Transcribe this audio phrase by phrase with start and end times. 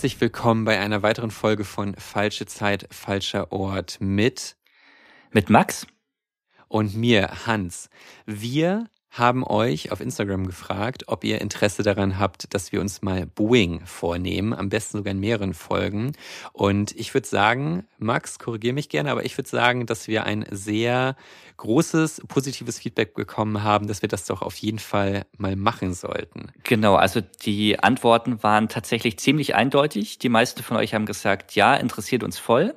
[0.00, 4.56] Herzlich willkommen bei einer weiteren Folge von Falsche Zeit, falscher Ort mit
[5.30, 5.86] mit Max
[6.68, 7.90] und mir Hans.
[8.24, 13.26] Wir haben euch auf Instagram gefragt, ob ihr Interesse daran habt, dass wir uns mal
[13.26, 16.12] Boeing vornehmen, am besten sogar in mehreren Folgen.
[16.52, 20.46] Und ich würde sagen, Max, korrigiere mich gerne, aber ich würde sagen, dass wir ein
[20.50, 21.16] sehr
[21.60, 26.52] großes positives Feedback bekommen haben, dass wir das doch auf jeden Fall mal machen sollten.
[26.62, 30.18] Genau, also die Antworten waren tatsächlich ziemlich eindeutig.
[30.18, 32.74] Die meisten von euch haben gesagt, ja, interessiert uns voll.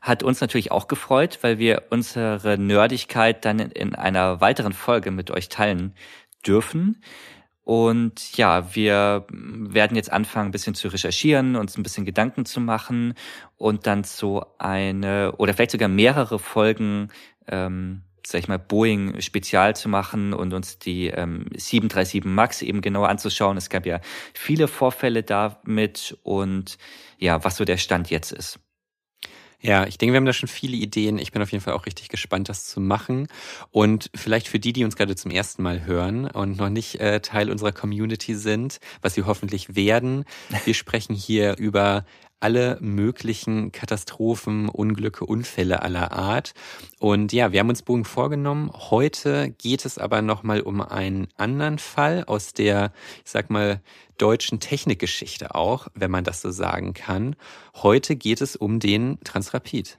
[0.00, 5.30] Hat uns natürlich auch gefreut, weil wir unsere Nerdigkeit dann in einer weiteren Folge mit
[5.30, 5.73] euch teilen
[6.46, 7.02] dürfen.
[7.62, 12.60] Und ja, wir werden jetzt anfangen, ein bisschen zu recherchieren, uns ein bisschen Gedanken zu
[12.60, 13.14] machen
[13.56, 17.08] und dann so eine oder vielleicht sogar mehrere Folgen
[17.48, 22.80] ähm, sag ich mal, Boeing spezial zu machen und uns die ähm, 737 MAX eben
[22.80, 23.56] genauer anzuschauen.
[23.56, 24.00] Es gab ja
[24.32, 26.78] viele Vorfälle damit und
[27.18, 28.58] ja, was so der Stand jetzt ist.
[29.66, 31.16] Ja, ich denke, wir haben da schon viele Ideen.
[31.16, 33.28] Ich bin auf jeden Fall auch richtig gespannt, das zu machen.
[33.70, 37.20] Und vielleicht für die, die uns gerade zum ersten Mal hören und noch nicht äh,
[37.20, 40.26] Teil unserer Community sind, was sie hoffentlich werden,
[40.66, 42.04] wir sprechen hier über
[42.44, 46.52] alle möglichen Katastrophen, Unglücke, Unfälle aller Art.
[46.98, 48.70] Und ja, wir haben uns Bogen vorgenommen.
[48.90, 52.92] Heute geht es aber nochmal um einen anderen Fall aus der,
[53.24, 53.80] ich sag mal,
[54.18, 57.34] deutschen Technikgeschichte auch, wenn man das so sagen kann.
[57.76, 59.96] Heute geht es um den Transrapid.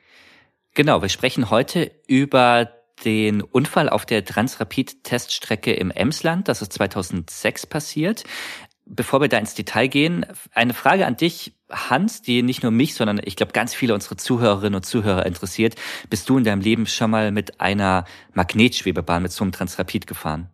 [0.75, 2.69] Genau, wir sprechen heute über
[3.03, 6.47] den Unfall auf der Transrapid-Teststrecke im Emsland.
[6.47, 8.23] Das ist 2006 passiert.
[8.85, 12.93] Bevor wir da ins Detail gehen, eine Frage an dich, Hans, die nicht nur mich,
[12.93, 15.75] sondern ich glaube ganz viele unserer Zuhörerinnen und Zuhörer interessiert.
[16.09, 20.49] Bist du in deinem Leben schon mal mit einer Magnetschwebebahn, mit so einem Transrapid gefahren?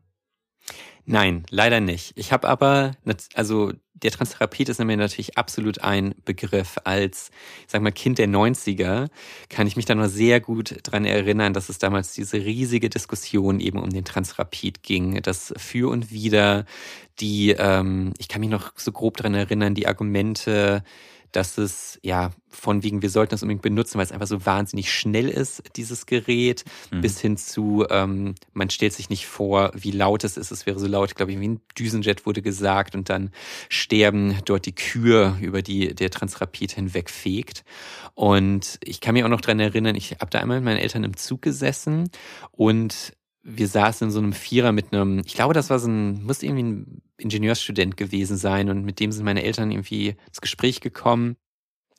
[1.11, 2.13] Nein, leider nicht.
[2.16, 2.94] Ich habe aber,
[3.33, 6.77] also der Transrapid ist mir natürlich absolut ein Begriff.
[6.85, 7.31] Als,
[7.66, 9.09] ich sag mal, Kind der 90er
[9.49, 13.59] kann ich mich da noch sehr gut dran erinnern, dass es damals diese riesige Diskussion
[13.59, 16.63] eben um den Transrapid ging, das für und wider
[17.19, 20.81] die, ähm, ich kann mich noch so grob dran erinnern, die Argumente,
[21.31, 24.91] dass es ja von wegen, wir sollten das unbedingt benutzen, weil es einfach so wahnsinnig
[24.91, 27.01] schnell ist, dieses Gerät, mhm.
[27.01, 30.51] bis hin zu, ähm, man stellt sich nicht vor, wie laut es ist.
[30.51, 33.31] Es wäre so laut, glaube ich, wie ein Düsenjet wurde gesagt und dann
[33.69, 37.63] sterben dort die Kühe, über die der Transrapid hinwegfegt.
[38.13, 41.03] Und ich kann mich auch noch dran erinnern, ich habe da einmal mit meinen Eltern
[41.03, 42.09] im Zug gesessen
[42.51, 43.13] und
[43.44, 46.44] wir saßen in so einem Vierer mit einem, ich glaube, das war so ein, muss
[46.44, 51.35] irgendwie ein Ingenieursstudent gewesen sein und mit dem sind meine Eltern irgendwie ins Gespräch gekommen.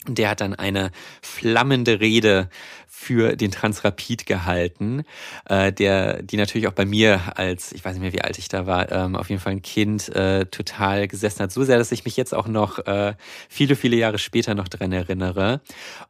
[0.09, 0.91] Der hat dann eine
[1.21, 2.49] flammende Rede
[2.95, 5.03] für den Transrapid gehalten,
[5.47, 8.49] äh, der, die natürlich auch bei mir als, ich weiß nicht mehr, wie alt ich
[8.49, 11.51] da war, ähm, auf jeden Fall ein Kind äh, total gesessen hat.
[11.51, 13.15] So sehr, dass ich mich jetzt auch noch äh,
[13.49, 15.63] viele, viele Jahre später noch dran erinnere.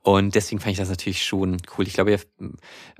[0.03, 1.87] Und deswegen fand ich das natürlich schon cool.
[1.87, 2.19] Ich glaube,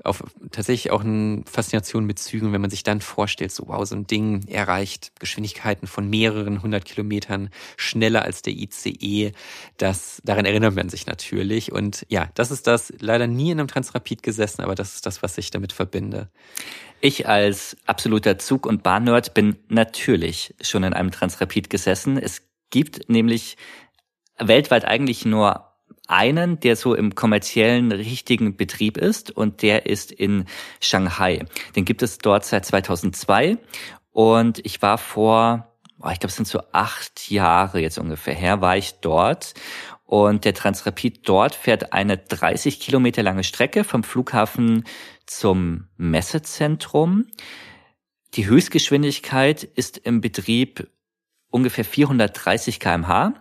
[0.03, 3.95] auf tatsächlich auch eine Faszination mit Zügen, wenn man sich dann vorstellt, so wow, so
[3.95, 9.33] ein Ding erreicht Geschwindigkeiten von mehreren hundert Kilometern schneller als der ICE.
[9.77, 11.71] Das, daran erinnert man sich natürlich.
[11.71, 15.05] Und ja, das ist das leider nie in einem Trans Transrapid gesessen, aber das ist
[15.05, 16.29] das, was ich damit verbinde.
[17.01, 22.17] Ich als absoluter Zug- und Bahnnerd bin natürlich schon in einem Transrapid gesessen.
[22.17, 23.57] Es gibt nämlich
[24.39, 25.69] weltweit eigentlich nur
[26.07, 30.45] einen, der so im kommerziellen richtigen Betrieb ist und der ist in
[30.79, 31.45] Shanghai.
[31.75, 33.57] Den gibt es dort seit 2002
[34.11, 35.67] und ich war vor,
[35.99, 39.53] oh, ich glaube es sind so acht Jahre jetzt ungefähr her, war ich dort
[40.13, 44.83] und der Transrapid dort fährt eine 30 Kilometer lange Strecke vom Flughafen
[45.25, 47.25] zum Messezentrum.
[48.35, 50.87] Die Höchstgeschwindigkeit ist im Betrieb
[51.49, 53.33] ungefähr 430 kmh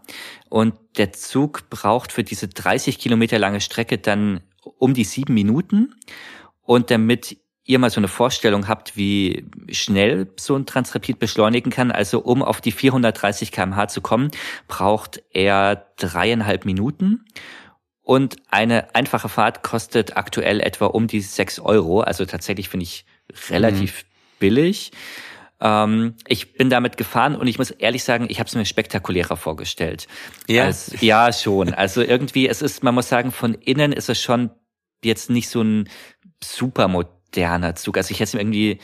[0.49, 5.95] und der Zug braucht für diese 30 Kilometer lange Strecke dann um die sieben Minuten.
[6.63, 11.93] Und damit ihr mal so eine Vorstellung habt, wie schnell so ein Transrapid beschleunigen kann,
[11.93, 14.31] also um auf die 430 kmh zu kommen,
[14.67, 17.25] braucht er dreieinhalb Minuten.
[18.03, 22.01] Und eine einfache Fahrt kostet aktuell etwa um die sechs Euro.
[22.01, 23.05] Also tatsächlich finde ich
[23.49, 24.39] relativ mhm.
[24.41, 24.91] billig.
[25.61, 29.37] Ähm, ich bin damit gefahren und ich muss ehrlich sagen, ich habe es mir spektakulärer
[29.37, 30.09] vorgestellt.
[30.49, 30.65] Ja.
[30.65, 31.73] Als, ja, schon.
[31.73, 34.51] Also irgendwie, es ist, man muss sagen, von innen ist es schon
[35.05, 35.89] jetzt nicht so ein
[36.43, 36.89] super
[37.33, 37.97] moderner Zug.
[37.97, 38.79] Also ich hätte es mir irgendwie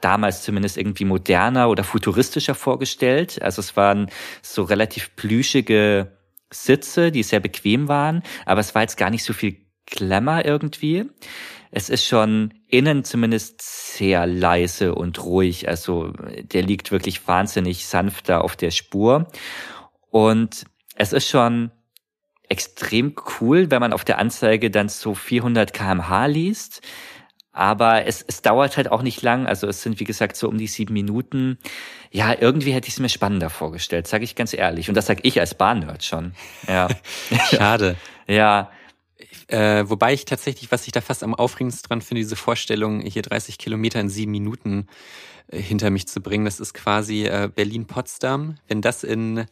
[0.00, 3.40] damals zumindest irgendwie moderner oder futuristischer vorgestellt.
[3.42, 4.10] Also es waren
[4.42, 6.12] so relativ plüschige
[6.50, 9.56] Sitze, die sehr bequem waren, aber es war jetzt gar nicht so viel
[9.86, 11.06] Glamour irgendwie.
[11.70, 13.60] Es ist schon innen zumindest
[13.96, 15.68] sehr leise und ruhig.
[15.68, 16.12] Also
[16.42, 19.28] der liegt wirklich wahnsinnig sanft da auf der Spur.
[20.10, 20.64] Und
[20.94, 21.70] es ist schon
[22.48, 26.80] extrem cool, wenn man auf der Anzeige dann so 400 kmh liest.
[27.58, 29.48] Aber es, es dauert halt auch nicht lang.
[29.48, 31.58] Also es sind, wie gesagt, so um die sieben Minuten.
[32.12, 34.88] Ja, irgendwie hätte ich es mir spannender vorgestellt, sage ich ganz ehrlich.
[34.88, 36.34] Und das sage ich als Bahnnerd schon.
[36.68, 36.86] Ja.
[37.50, 37.96] Schade.
[38.28, 38.70] ja.
[39.48, 43.22] Äh, wobei ich tatsächlich, was ich da fast am aufregendsten dran finde, diese Vorstellung, hier
[43.22, 44.86] 30 Kilometer in sieben Minuten
[45.48, 46.44] äh, hinter mich zu bringen.
[46.44, 48.58] Das ist quasi äh, Berlin-Potsdam.
[48.68, 49.46] Wenn das in,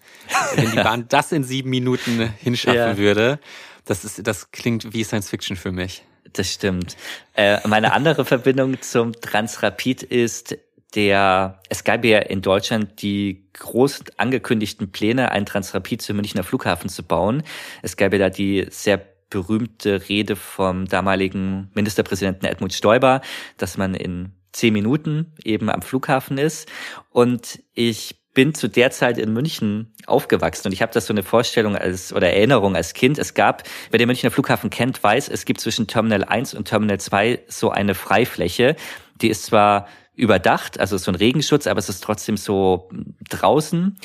[0.55, 2.97] wenn die Bahn das in sieben Minuten hinschaffen ja.
[2.99, 3.41] würde,
[3.85, 6.05] das ist, das klingt wie Science Fiction für mich.
[6.33, 6.97] Das stimmt.
[7.35, 10.57] Äh, meine andere Verbindung zum Transrapid ist
[10.95, 16.89] der, es gab ja in Deutschland die groß angekündigten Pläne, ein Transrapid zum Münchner Flughafen
[16.89, 17.43] zu bauen.
[17.83, 23.21] Es gab ja da die sehr berühmte Rede vom damaligen Ministerpräsidenten Edmund Stoiber,
[23.59, 26.69] dass man in zehn Minuten eben am Flughafen ist.
[27.11, 31.23] Und ich bin zu der Zeit in München aufgewachsen und ich habe das so eine
[31.23, 33.19] Vorstellung als oder Erinnerung als Kind.
[33.19, 37.01] Es gab, wer den Münchner Flughafen kennt, weiß, es gibt zwischen Terminal 1 und Terminal
[37.01, 38.77] 2 so eine Freifläche.
[39.23, 42.91] Die ist zwar überdacht, also so ein Regenschutz, aber es ist trotzdem so
[43.31, 43.97] draußen.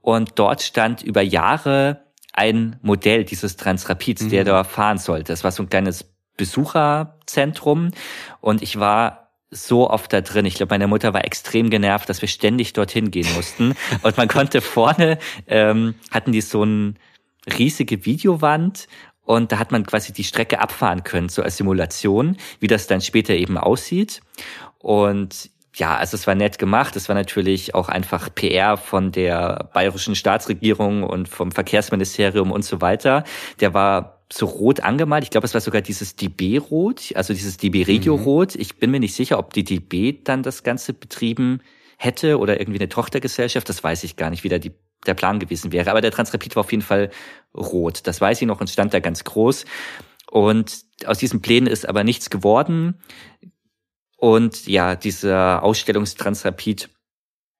[0.00, 4.30] Und dort stand über Jahre ein Modell dieses Transrapids, mhm.
[4.30, 5.32] der da fahren sollte.
[5.32, 6.04] Das war so ein kleines
[6.36, 7.90] Besucherzentrum
[8.40, 9.21] und ich war
[9.52, 10.46] so oft da drin.
[10.46, 13.74] Ich glaube, meine Mutter war extrem genervt, dass wir ständig dorthin gehen mussten.
[14.02, 16.94] Und man konnte vorne, ähm, hatten die so eine
[17.58, 18.88] riesige Videowand
[19.24, 23.00] und da hat man quasi die Strecke abfahren können, so als Simulation, wie das dann
[23.00, 24.20] später eben aussieht.
[24.78, 26.96] Und ja, also es war nett gemacht.
[26.96, 32.80] Es war natürlich auch einfach PR von der bayerischen Staatsregierung und vom Verkehrsministerium und so
[32.80, 33.24] weiter.
[33.60, 35.24] Der war so rot angemalt.
[35.24, 38.54] Ich glaube, es war sogar dieses DB-Rot, also dieses DB-Regio-Rot.
[38.54, 38.60] Mhm.
[38.60, 41.60] Ich bin mir nicht sicher, ob die DB dann das Ganze betrieben
[41.98, 43.68] hätte oder irgendwie eine Tochtergesellschaft.
[43.68, 44.72] Das weiß ich gar nicht, wie da die,
[45.06, 45.90] der Plan gewesen wäre.
[45.90, 47.10] Aber der Transrapid war auf jeden Fall
[47.54, 48.06] rot.
[48.06, 49.66] Das weiß ich noch und stand da ganz groß.
[50.30, 52.98] Und aus diesen Plänen ist aber nichts geworden.
[54.16, 56.88] Und ja, dieser Ausstellungstransrapid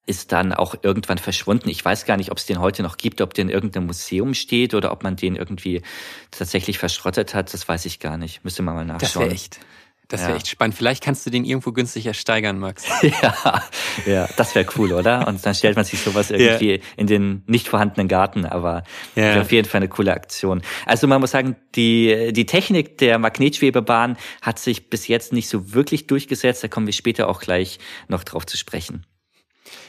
[0.07, 1.69] ist dann auch irgendwann verschwunden.
[1.69, 4.35] Ich weiß gar nicht, ob es den heute noch gibt, ob der in irgendeinem Museum
[4.35, 5.83] steht oder ob man den irgendwie
[6.31, 7.55] tatsächlich verschrottet hat.
[7.55, 8.45] Das weiß ich gar nicht.
[8.45, 9.01] Müsste man mal nachschauen.
[9.01, 9.61] Das wäre echt.
[10.09, 10.37] Das wäre ja.
[10.37, 10.75] echt spannend.
[10.75, 12.85] Vielleicht kannst du den irgendwo günstig ersteigern, Max.
[13.03, 13.63] ja,
[14.05, 15.27] ja, das wäre cool, oder?
[15.27, 16.79] Und dann stellt man sich sowas irgendwie ja.
[16.99, 18.83] in den nicht vorhandenen Garten, aber
[19.15, 19.41] ja.
[19.41, 20.61] auf jeden Fall eine coole Aktion.
[20.85, 25.73] Also man muss sagen, die, die Technik der Magnetschwebebahn hat sich bis jetzt nicht so
[25.73, 26.63] wirklich durchgesetzt.
[26.63, 27.79] Da kommen wir später auch gleich
[28.09, 29.07] noch drauf zu sprechen.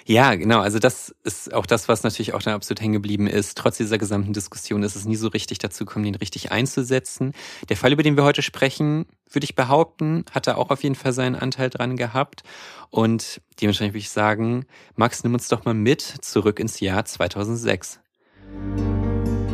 [0.06, 0.59] Ja, genau.
[0.59, 3.57] Also das ist auch das, was natürlich auch da absolut hängen geblieben ist.
[3.57, 7.33] Trotz dieser gesamten Diskussion ist es nie so richtig dazu gekommen, den richtig einzusetzen.
[7.69, 10.95] Der Fall, über den wir heute sprechen, würde ich behaupten, hat da auch auf jeden
[10.95, 12.44] Fall seinen Anteil dran gehabt.
[12.89, 14.65] Und dementsprechend würde ich sagen,
[14.96, 18.00] Max, nimm uns doch mal mit zurück ins Jahr 2006.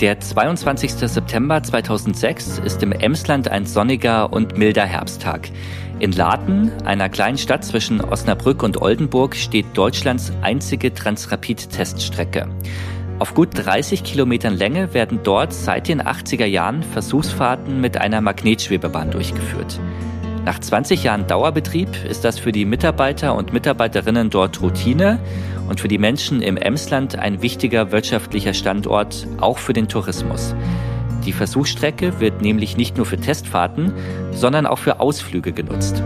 [0.02, 0.94] Der 22.
[0.94, 5.50] September 2006 ist im Emsland ein sonniger und milder Herbsttag.
[6.00, 12.48] In Laten, einer kleinen Stadt zwischen Osnabrück und Oldenburg, steht Deutschlands einzige Transrapid-Teststrecke.
[13.20, 19.12] Auf gut 30 Kilometern Länge werden dort seit den 80er Jahren Versuchsfahrten mit einer Magnetschwebebahn
[19.12, 19.82] durchgeführt.
[20.46, 25.20] Nach 20 Jahren Dauerbetrieb ist das für die Mitarbeiter und Mitarbeiterinnen dort Routine
[25.70, 30.56] und für die Menschen im Emsland ein wichtiger wirtschaftlicher Standort, auch für den Tourismus.
[31.26, 33.94] Die Versuchsstrecke wird nämlich nicht nur für Testfahrten,
[34.32, 36.02] sondern auch für Ausflüge genutzt.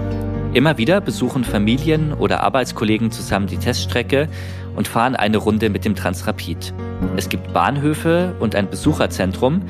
[0.53, 4.27] Immer wieder besuchen Familien oder Arbeitskollegen zusammen die Teststrecke
[4.75, 6.73] und fahren eine Runde mit dem Transrapid.
[7.15, 9.61] Es gibt Bahnhöfe und ein Besucherzentrum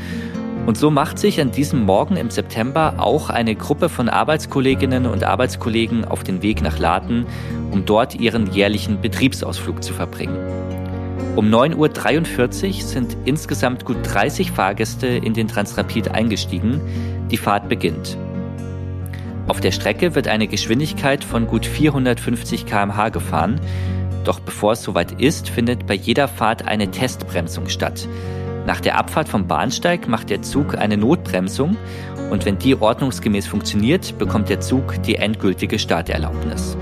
[0.66, 5.24] und so macht sich an diesem Morgen im September auch eine Gruppe von Arbeitskolleginnen und
[5.24, 7.26] Arbeitskollegen auf den Weg nach Laden,
[7.72, 10.38] um dort ihren jährlichen Betriebsausflug zu verbringen.
[11.36, 16.80] Um 9.43 Uhr sind insgesamt gut 30 Fahrgäste in den Transrapid eingestiegen.
[17.30, 18.18] Die Fahrt beginnt.
[19.48, 23.60] Auf der Strecke wird eine Geschwindigkeit von gut 450 km/h gefahren.
[24.24, 28.08] Doch bevor es soweit ist, findet bei jeder Fahrt eine Testbremsung statt.
[28.66, 31.76] Nach der Abfahrt vom Bahnsteig macht der Zug eine Notbremsung
[32.32, 36.78] und wenn die ordnungsgemäß funktioniert, bekommt der Zug die endgültige Starterlaubnis.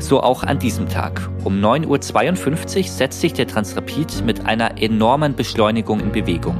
[0.00, 1.30] So auch an diesem Tag.
[1.44, 6.58] Um 9.52 Uhr setzt sich der Transrapid mit einer enormen Beschleunigung in Bewegung.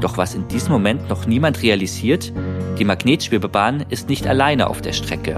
[0.00, 2.32] Doch was in diesem Moment noch niemand realisiert,
[2.78, 5.36] die Magnetschwebebahn ist nicht alleine auf der Strecke.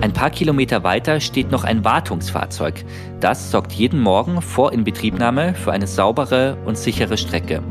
[0.00, 2.84] Ein paar Kilometer weiter steht noch ein Wartungsfahrzeug.
[3.20, 7.62] Das sorgt jeden Morgen vor Inbetriebnahme für eine saubere und sichere Strecke.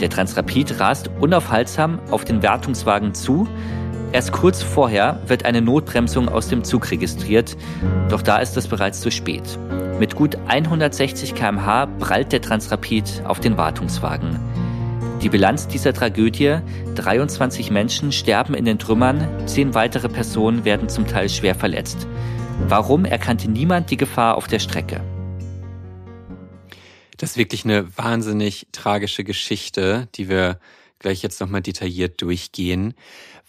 [0.00, 3.46] Der Transrapid rast unaufhaltsam auf den Wartungswagen zu.
[4.12, 7.56] Erst kurz vorher wird eine Notbremsung aus dem Zug registriert,
[8.08, 9.58] doch da ist es bereits zu spät.
[10.00, 14.40] Mit gut 160 km/h prallt der Transrapid auf den Wartungswagen.
[15.22, 16.60] Die Bilanz dieser Tragödie,
[16.94, 22.06] 23 Menschen sterben in den Trümmern, 10 weitere Personen werden zum Teil schwer verletzt.
[22.68, 25.02] Warum erkannte niemand die Gefahr auf der Strecke?
[27.18, 30.58] Das ist wirklich eine wahnsinnig tragische Geschichte, die wir
[30.98, 32.94] gleich jetzt nochmal detailliert durchgehen.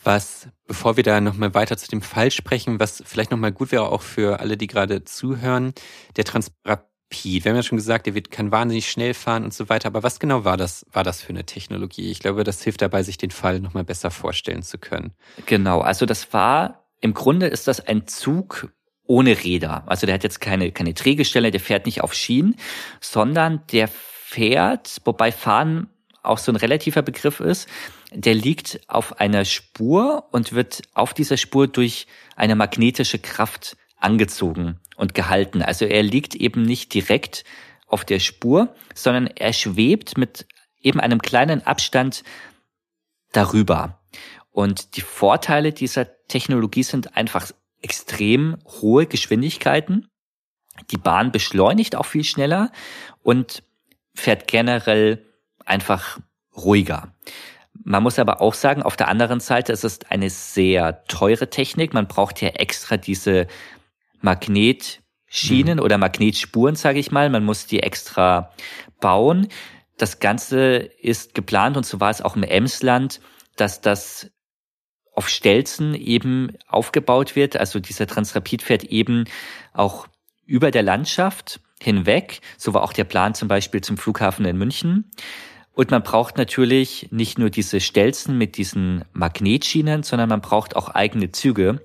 [0.03, 3.87] Was, bevor wir da nochmal weiter zu dem Fall sprechen, was vielleicht nochmal gut wäre
[3.89, 5.73] auch für alle, die gerade zuhören,
[6.17, 7.45] der Transport Pete.
[7.45, 9.87] Wir haben ja schon gesagt, der wird, kann wahnsinnig schnell fahren und so weiter.
[9.87, 12.09] Aber was genau war das, war das für eine Technologie?
[12.09, 15.13] Ich glaube, das hilft dabei, sich den Fall nochmal besser vorstellen zu können.
[15.45, 15.81] Genau.
[15.81, 18.73] Also das war, im Grunde ist das ein Zug
[19.05, 19.83] ohne Räder.
[19.85, 22.55] Also der hat jetzt keine, keine Drehgestelle, der fährt nicht auf Schienen,
[23.01, 25.89] sondern der fährt, wobei fahren
[26.23, 27.67] auch so ein relativer Begriff ist,
[28.13, 34.79] der liegt auf einer Spur und wird auf dieser Spur durch eine magnetische Kraft angezogen
[34.95, 35.61] und gehalten.
[35.61, 37.43] Also er liegt eben nicht direkt
[37.87, 40.45] auf der Spur, sondern er schwebt mit
[40.79, 42.23] eben einem kleinen Abstand
[43.31, 43.99] darüber.
[44.51, 50.07] Und die Vorteile dieser Technologie sind einfach extrem hohe Geschwindigkeiten.
[50.91, 52.71] Die Bahn beschleunigt auch viel schneller
[53.23, 53.63] und
[54.13, 55.25] fährt generell
[55.65, 56.19] einfach
[56.55, 57.13] ruhiger.
[57.83, 61.93] Man muss aber auch sagen, auf der anderen Seite es ist eine sehr teure Technik.
[61.93, 63.47] Man braucht ja extra diese
[64.21, 65.83] Magnetschienen mhm.
[65.83, 67.29] oder Magnetspuren, sage ich mal.
[67.29, 68.51] Man muss die extra
[68.99, 69.47] bauen.
[69.97, 73.21] Das Ganze ist geplant und so war es auch im Emsland,
[73.55, 74.31] dass das
[75.13, 77.57] auf Stelzen eben aufgebaut wird.
[77.57, 79.25] Also dieser Transrapid fährt eben
[79.73, 80.07] auch
[80.45, 82.41] über der Landschaft hinweg.
[82.57, 85.11] So war auch der Plan zum Beispiel zum Flughafen in München.
[85.73, 90.89] Und man braucht natürlich nicht nur diese Stelzen mit diesen Magnetschienen, sondern man braucht auch
[90.89, 91.81] eigene Züge.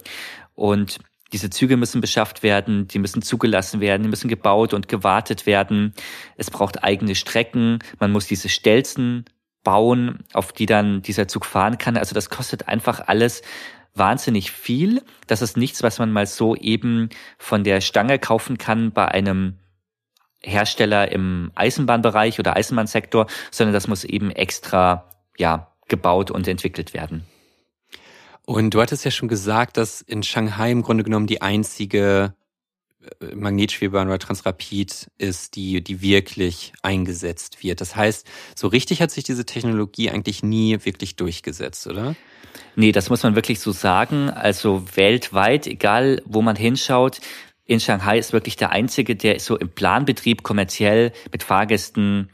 [0.55, 0.99] Und
[1.37, 5.93] diese Züge müssen beschafft werden, die müssen zugelassen werden, die müssen gebaut und gewartet werden.
[6.39, 9.27] Es braucht eigene Strecken, man muss diese Stelzen
[9.63, 11.99] bauen, auf die dann dieser Zug fahren kann.
[11.99, 13.43] Also das kostet einfach alles
[13.93, 15.03] wahnsinnig viel.
[15.27, 19.59] Das ist nichts, was man mal so eben von der Stange kaufen kann bei einem
[20.43, 27.27] Hersteller im Eisenbahnbereich oder Eisenbahnsektor, sondern das muss eben extra, ja, gebaut und entwickelt werden.
[28.47, 32.33] Und du hattest ja schon gesagt, dass in Shanghai im Grunde genommen die einzige
[33.21, 37.81] äh, Magnetschwebebahn oder Transrapid ist, die, die wirklich eingesetzt wird.
[37.81, 42.15] Das heißt, so richtig hat sich diese Technologie eigentlich nie wirklich durchgesetzt, oder?
[42.77, 44.31] Nee, das muss man wirklich so sagen.
[44.31, 47.21] Also weltweit, egal wo man hinschaut,
[47.65, 52.31] in Shanghai ist wirklich der einzige, der so im Planbetrieb kommerziell mit Fahrgästen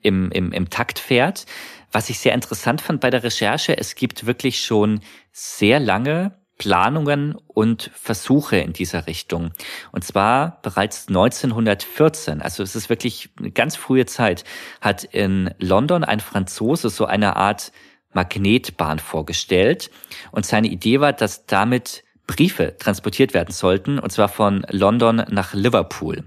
[0.00, 1.46] im, im, im Takt fährt.
[1.92, 5.00] Was ich sehr interessant fand bei der Recherche, es gibt wirklich schon
[5.32, 9.52] sehr lange Planungen und Versuche in dieser Richtung.
[9.92, 14.44] Und zwar bereits 1914, also es ist wirklich eine ganz frühe Zeit,
[14.82, 17.72] hat in London ein Franzose so eine Art
[18.12, 19.90] Magnetbahn vorgestellt.
[20.32, 25.54] Und seine Idee war, dass damit Briefe transportiert werden sollten, und zwar von London nach
[25.54, 26.24] Liverpool.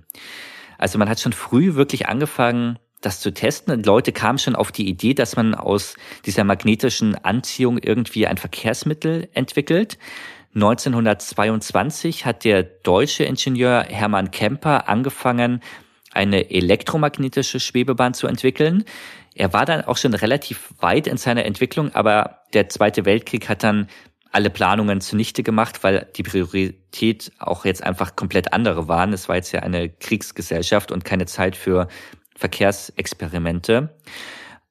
[0.79, 3.73] Also man hat schon früh wirklich angefangen, das zu testen.
[3.73, 5.95] Und Leute kamen schon auf die Idee, dass man aus
[6.25, 9.97] dieser magnetischen Anziehung irgendwie ein Verkehrsmittel entwickelt.
[10.55, 15.61] 1922 hat der deutsche Ingenieur Hermann Kemper angefangen,
[16.11, 18.83] eine elektromagnetische Schwebebahn zu entwickeln.
[19.33, 23.63] Er war dann auch schon relativ weit in seiner Entwicklung, aber der Zweite Weltkrieg hat
[23.63, 23.87] dann
[24.31, 29.13] alle Planungen zunichte gemacht, weil die Priorität auch jetzt einfach komplett andere waren.
[29.13, 31.87] Es war jetzt ja eine Kriegsgesellschaft und keine Zeit für
[32.35, 33.95] Verkehrsexperimente.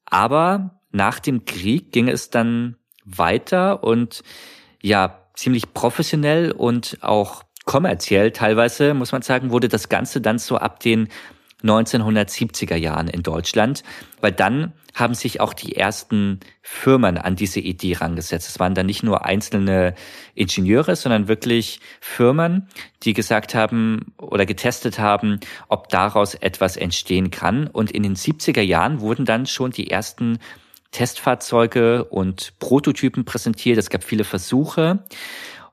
[0.04, 4.22] Aber nach dem Krieg ging es dann weiter und
[4.82, 10.56] ja, ziemlich professionell und auch kommerziell teilweise, muss man sagen, wurde das Ganze dann so
[10.56, 11.08] ab den
[11.62, 13.84] 1970er Jahren in Deutschland,
[14.20, 18.48] weil dann haben sich auch die ersten Firmen an diese Idee rangesetzt.
[18.48, 19.94] Es waren dann nicht nur einzelne
[20.34, 22.68] Ingenieure, sondern wirklich Firmen,
[23.02, 27.66] die gesagt haben oder getestet haben, ob daraus etwas entstehen kann.
[27.66, 30.38] Und in den 70er Jahren wurden dann schon die ersten
[30.90, 33.78] Testfahrzeuge und Prototypen präsentiert.
[33.78, 35.04] Es gab viele Versuche.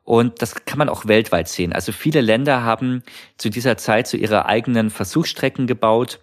[0.03, 1.71] Und das kann man auch weltweit sehen.
[1.71, 3.03] Also viele Länder haben
[3.37, 6.19] zu dieser Zeit so ihre eigenen Versuchsstrecken gebaut,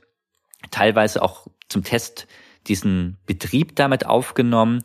[0.72, 2.26] teilweise auch zum Test
[2.68, 4.82] diesen Betrieb damit aufgenommen.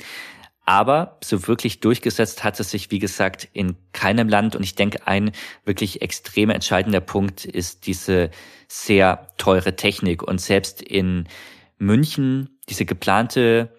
[0.66, 4.56] Aber so wirklich durchgesetzt hat es sich, wie gesagt, in keinem Land.
[4.56, 5.32] Und ich denke, ein
[5.66, 8.30] wirklich extrem entscheidender Punkt ist diese
[8.68, 10.24] sehr teure Technik.
[10.24, 11.28] Und selbst in
[11.78, 13.70] München, diese geplante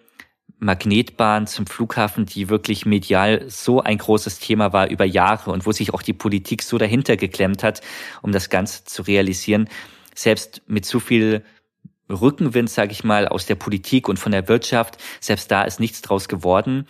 [0.59, 5.71] Magnetbahn zum Flughafen, die wirklich medial so ein großes Thema war über Jahre und wo
[5.71, 7.81] sich auch die Politik so dahinter geklemmt hat,
[8.21, 9.69] um das Ganze zu realisieren.
[10.15, 11.43] Selbst mit so viel
[12.09, 16.01] Rückenwind, sage ich mal, aus der Politik und von der Wirtschaft, selbst da ist nichts
[16.01, 16.87] draus geworden.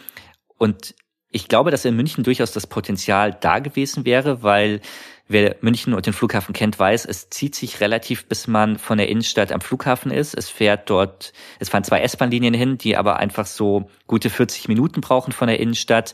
[0.58, 0.96] Und
[1.30, 4.82] ich glaube, dass in München durchaus das Potenzial da gewesen wäre, weil
[5.30, 9.08] Wer München und den Flughafen kennt, weiß, es zieht sich relativ, bis man von der
[9.08, 10.34] Innenstadt am Flughafen ist.
[10.34, 15.00] Es fährt dort, es fahren zwei S-Bahn-Linien hin, die aber einfach so gute 40 Minuten
[15.00, 16.14] brauchen von der Innenstadt.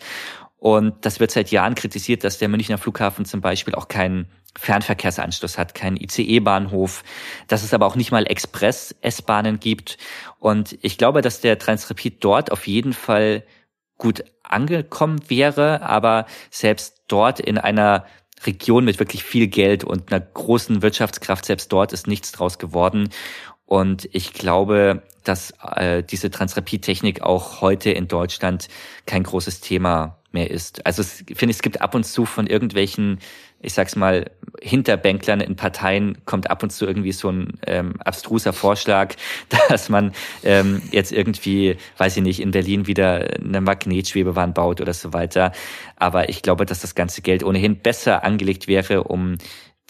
[0.60, 5.58] Und das wird seit Jahren kritisiert, dass der Münchner Flughafen zum Beispiel auch keinen Fernverkehrsanschluss
[5.58, 7.04] hat, keinen ICE-Bahnhof,
[7.48, 9.98] dass es aber auch nicht mal Express-S-Bahnen gibt.
[10.40, 13.44] Und ich glaube, dass der Transrapid dort auf jeden Fall
[13.98, 18.06] gut angekommen wäre, aber selbst dort in einer
[18.46, 23.10] Region mit wirklich viel Geld und einer großen Wirtschaftskraft, selbst dort ist nichts draus geworden.
[23.66, 28.68] Und ich glaube, dass äh, diese Transrapid-Technik auch heute in Deutschland
[29.06, 30.86] kein großes Thema mehr ist.
[30.86, 33.20] Also es, ich finde, es gibt ab und zu von irgendwelchen
[33.62, 34.32] ich sag's mal,
[34.62, 39.16] Hinterbänklern in Parteien kommt ab und zu irgendwie so ein ähm, abstruser Vorschlag,
[39.70, 44.94] dass man ähm, jetzt irgendwie, weiß ich nicht, in Berlin wieder eine Magnetschwebebahn baut oder
[44.94, 45.52] so weiter.
[45.98, 49.38] Aber ich glaube, dass das ganze Geld ohnehin besser angelegt wäre, um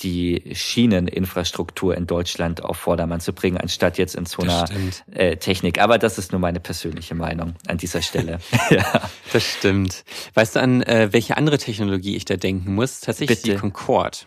[0.01, 4.65] die Schieneninfrastruktur in Deutschland auf Vordermann zu bringen, anstatt jetzt in so einer
[5.11, 5.81] äh, Technik.
[5.81, 8.39] Aber das ist nur meine persönliche Meinung an dieser Stelle.
[8.69, 9.01] ja.
[9.33, 10.03] Das stimmt.
[10.33, 13.01] Weißt du, an äh, welche andere Technologie ich da denken muss?
[13.01, 13.55] Tatsächlich Bitte.
[13.55, 14.19] die Concorde.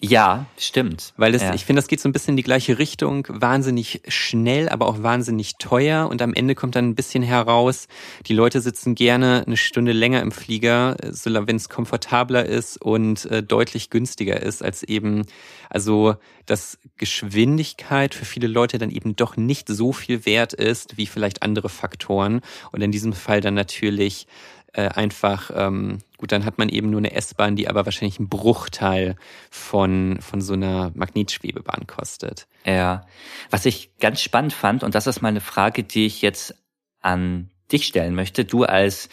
[0.00, 1.12] Ja, stimmt.
[1.16, 1.54] Weil es, ja.
[1.54, 3.26] ich finde, das geht so ein bisschen in die gleiche Richtung.
[3.28, 6.08] Wahnsinnig schnell, aber auch wahnsinnig teuer.
[6.08, 7.88] Und am Ende kommt dann ein bisschen heraus,
[8.26, 13.24] die Leute sitzen gerne eine Stunde länger im Flieger, so wenn es komfortabler ist und
[13.26, 15.26] äh, deutlich günstiger ist als eben,
[15.68, 16.14] also
[16.46, 21.42] dass Geschwindigkeit für viele Leute dann eben doch nicht so viel wert ist wie vielleicht
[21.42, 22.40] andere Faktoren.
[22.72, 24.26] Und in diesem Fall dann natürlich
[24.72, 28.28] äh, einfach, ähm, gut, dann hat man eben nur eine S-Bahn, die aber wahrscheinlich einen
[28.28, 29.16] Bruchteil
[29.50, 32.46] von, von so einer Magnetschwebebahn kostet.
[32.64, 33.06] Ja,
[33.50, 36.54] was ich ganz spannend fand, und das ist mal eine Frage, die ich jetzt
[37.00, 39.08] an dich stellen möchte, du als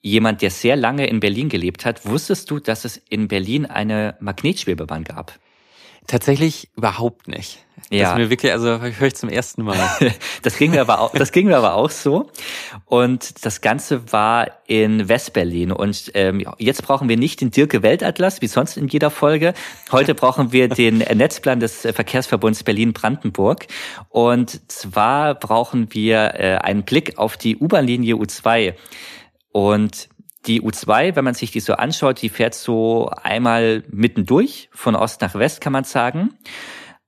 [0.00, 4.16] jemand, der sehr lange in Berlin gelebt hat, wusstest du, dass es in Berlin eine
[4.20, 5.38] Magnetschwebebahn gab?
[6.10, 7.64] Tatsächlich überhaupt nicht.
[7.88, 8.02] Ja.
[8.02, 9.78] Das ist mir wirklich, also höre ich zum ersten Mal.
[10.42, 12.32] das ging mir aber auch, das ging mir aber auch so.
[12.84, 15.70] Und das Ganze war in Westberlin.
[15.70, 19.54] Und ähm, jetzt brauchen wir nicht den Dirke Weltatlas, wie sonst in jeder Folge.
[19.92, 23.68] Heute brauchen wir den Netzplan des Verkehrsverbunds Berlin-Brandenburg.
[24.08, 28.74] Und zwar brauchen wir äh, einen Blick auf die U-Bahn-Linie U2.
[29.52, 30.08] Und
[30.46, 35.20] die U2, wenn man sich die so anschaut, die fährt so einmal mittendurch, von Ost
[35.20, 36.34] nach West kann man sagen.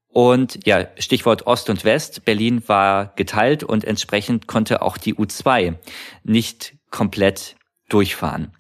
[0.08, 5.76] Und ja, Stichwort Ost und West, Berlin war geteilt und entsprechend konnte auch die U2
[6.22, 7.56] nicht komplett
[7.88, 8.52] durchfahren.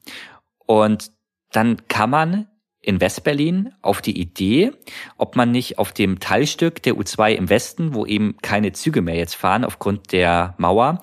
[0.58, 1.12] Und
[1.50, 2.48] dann kann man
[2.80, 4.72] in Westberlin auf die Idee,
[5.16, 9.14] ob man nicht auf dem Teilstück der U2 im Westen, wo eben keine Züge mehr
[9.16, 11.00] jetzt fahren aufgrund der Mauer,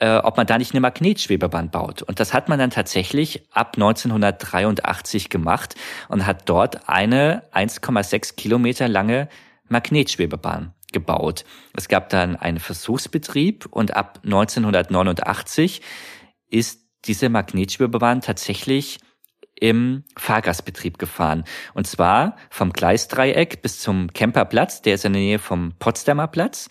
[0.00, 2.02] äh, ob man da nicht eine Magnetschwebebahn baut.
[2.02, 5.74] Und das hat man dann tatsächlich ab 1983 gemacht
[6.08, 9.28] und hat dort eine 1,6 Kilometer lange
[9.68, 11.44] Magnetschwebebahn gebaut.
[11.76, 15.82] Es gab dann einen Versuchsbetrieb und ab 1989
[16.50, 18.98] ist diese Magnetschwebebahn tatsächlich
[19.60, 21.44] im Fahrgastbetrieb gefahren.
[21.74, 26.68] Und zwar vom Gleisdreieck bis zum Camperplatz, der ist in der Nähe vom Potsdamer Platz.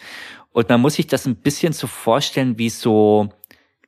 [0.52, 3.30] Und man muss sich das ein bisschen so vorstellen, wie so,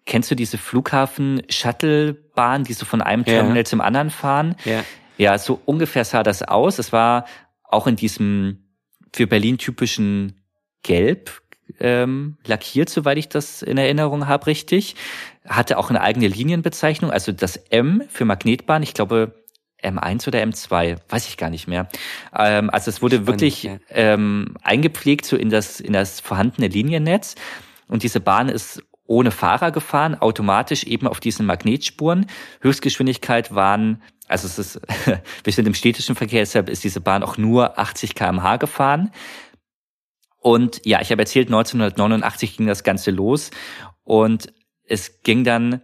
[0.05, 3.65] kennst du diese Flughafen-Shuttlebahn, die so von einem Terminal ja.
[3.65, 4.55] zum anderen fahren?
[4.65, 4.83] Ja.
[5.17, 6.79] Ja, so ungefähr sah das aus.
[6.79, 7.25] Es war
[7.63, 8.69] auch in diesem
[9.13, 10.41] für Berlin typischen
[10.83, 11.41] Gelb
[11.79, 14.95] ähm, lackiert, soweit ich das in Erinnerung habe, richtig.
[15.47, 18.83] Hatte auch eine eigene Linienbezeichnung, also das M für Magnetbahn.
[18.83, 19.33] Ich glaube,
[19.83, 21.87] M1 oder M2, weiß ich gar nicht mehr.
[22.35, 23.77] Ähm, also es wurde Spannend, wirklich ja.
[23.89, 27.35] ähm, eingepflegt so in das, in das vorhandene Liniennetz.
[27.87, 32.27] Und diese Bahn ist ohne Fahrer gefahren, automatisch eben auf diesen Magnetspuren.
[32.61, 34.81] Höchstgeschwindigkeit waren, also es ist,
[35.43, 39.11] wir sind im städtischen Verkehr, deshalb ist diese Bahn auch nur 80 kmh gefahren.
[40.37, 43.49] Und ja, ich habe erzählt, 1989 ging das Ganze los
[44.03, 45.81] und es ging dann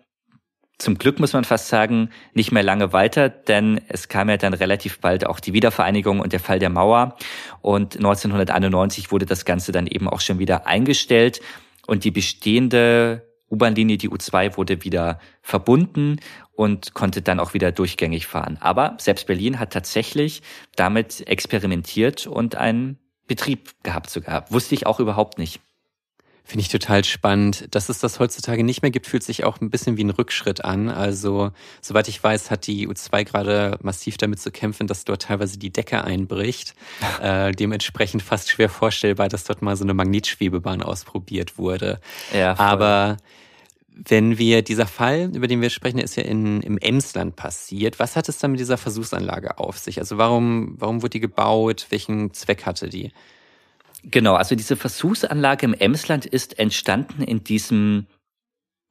[0.78, 4.54] zum Glück muss man fast sagen, nicht mehr lange weiter, denn es kam ja dann
[4.54, 7.16] relativ bald auch die Wiedervereinigung und der Fall der Mauer.
[7.62, 11.42] Und 1991 wurde das Ganze dann eben auch schon wieder eingestellt
[11.88, 16.20] und die bestehende U-Bahn-Linie, die U2, wurde wieder verbunden
[16.54, 18.58] und konnte dann auch wieder durchgängig fahren.
[18.60, 20.42] Aber selbst Berlin hat tatsächlich
[20.76, 24.52] damit experimentiert und einen Betrieb gehabt sogar.
[24.52, 25.62] Wusste ich auch überhaupt nicht.
[26.48, 27.68] Finde ich total spannend.
[27.72, 30.64] Dass es das heutzutage nicht mehr gibt, fühlt sich auch ein bisschen wie ein Rückschritt
[30.64, 30.90] an.
[30.90, 35.58] Also, soweit ich weiß, hat die U2 gerade massiv damit zu kämpfen, dass dort teilweise
[35.58, 36.76] die Decke einbricht.
[37.22, 42.00] äh, dementsprechend fast schwer vorstellbar, dass dort mal so eine Magnetschwebebahn ausprobiert wurde.
[42.32, 42.66] Ja, voll.
[42.66, 43.18] Aber
[43.96, 47.98] wenn wir, dieser Fall, über den wir sprechen, ist ja in, im Emsland passiert.
[47.98, 50.00] Was hat es dann mit dieser Versuchsanlage auf sich?
[50.00, 51.88] Also warum, warum wurde die gebaut?
[51.90, 53.12] Welchen Zweck hatte die?
[54.08, 58.06] Genau, also diese Versuchsanlage im Emsland ist entstanden in diesem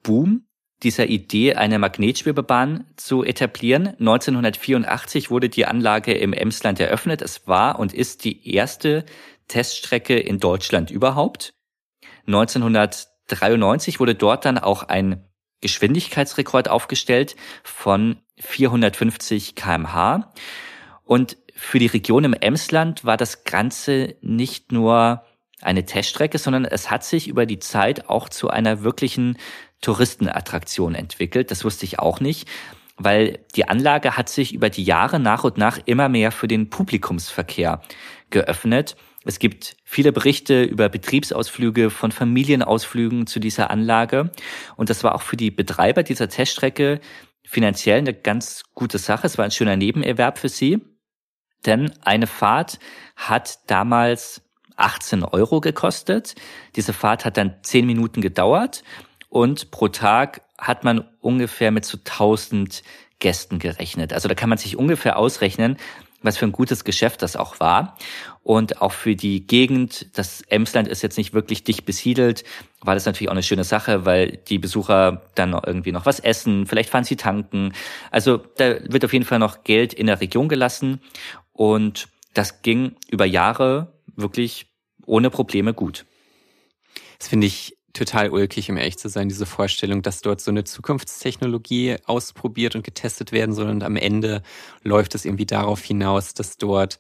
[0.03, 0.46] Boom
[0.83, 3.88] dieser Idee, eine Magnetschwebebahn zu etablieren.
[4.00, 7.22] 1984 wurde die Anlage im Emsland eröffnet.
[7.22, 9.05] Es war und ist die erste
[9.46, 11.55] Teststrecke in Deutschland überhaupt.
[12.27, 15.24] 1993 wurde dort dann auch ein
[15.61, 20.33] Geschwindigkeitsrekord aufgestellt von 450 kmh.
[21.05, 25.25] Und für die Region im Emsland war das Ganze nicht nur
[25.62, 29.38] eine Teststrecke, sondern es hat sich über die Zeit auch zu einer wirklichen
[29.81, 31.51] Touristenattraktion entwickelt.
[31.51, 32.49] Das wusste ich auch nicht,
[32.97, 36.71] weil die Anlage hat sich über die Jahre nach und nach immer mehr für den
[36.71, 37.81] Publikumsverkehr
[38.31, 38.97] geöffnet.
[39.25, 44.31] Es gibt viele Berichte über Betriebsausflüge von Familienausflügen zu dieser Anlage.
[44.77, 47.01] Und das war auch für die Betreiber dieser Teststrecke
[47.47, 49.27] finanziell eine ganz gute Sache.
[49.27, 50.81] Es war ein schöner Nebenerwerb für sie.
[51.66, 52.79] Denn eine Fahrt
[53.16, 54.42] hat damals
[54.77, 56.35] 18 Euro gekostet.
[56.77, 58.83] Diese Fahrt hat dann 10 Minuten gedauert
[59.29, 62.83] und pro Tag hat man ungefähr mit so 1000
[63.18, 64.12] Gästen gerechnet.
[64.12, 65.77] Also da kann man sich ungefähr ausrechnen,
[66.22, 67.96] was für ein gutes Geschäft das auch war.
[68.42, 72.44] Und auch für die Gegend, das Emsland ist jetzt nicht wirklich dicht besiedelt,
[72.81, 76.66] war das natürlich auch eine schöne Sache, weil die Besucher dann irgendwie noch was essen,
[76.66, 77.72] vielleicht fahren sie tanken.
[78.11, 81.00] Also da wird auf jeden Fall noch Geld in der Region gelassen.
[81.55, 84.67] Und das ging über Jahre wirklich
[85.07, 86.05] ohne Probleme gut.
[87.19, 90.64] Das finde ich total ulkig, um ehrlich zu sein, diese Vorstellung, dass dort so eine
[90.64, 94.43] Zukunftstechnologie ausprobiert und getestet werden soll und am Ende
[94.83, 96.99] läuft es irgendwie darauf hinaus, dass dort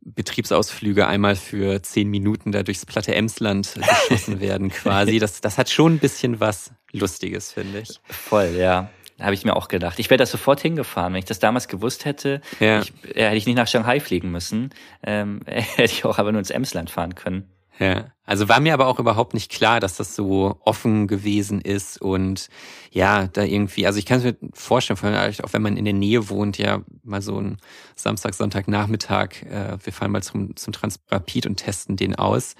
[0.00, 5.18] Betriebsausflüge einmal für zehn Minuten da durchs platte Emsland geschossen werden quasi.
[5.18, 8.00] Das, das hat schon ein bisschen was Lustiges, finde ich.
[8.08, 8.90] Voll, ja.
[9.20, 9.98] Habe ich mir auch gedacht.
[9.98, 11.12] Ich wäre da sofort hingefahren.
[11.12, 12.80] Wenn ich das damals gewusst hätte, ja.
[12.80, 14.70] ich, äh, hätte ich nicht nach Shanghai fliegen müssen.
[15.02, 17.50] Ähm, hätte ich auch aber nur ins Emsland fahren können.
[17.78, 22.02] Ja, also war mir aber auch überhaupt nicht klar, dass das so offen gewesen ist
[22.02, 22.48] und
[22.90, 25.94] ja, da irgendwie, also ich kann es mir vorstellen, vielleicht auch wenn man in der
[25.94, 27.58] Nähe wohnt, ja, mal so ein
[27.94, 32.56] Samstag, Sonntagnachmittag, äh, wir fahren mal zum, zum Transrapid und testen den aus,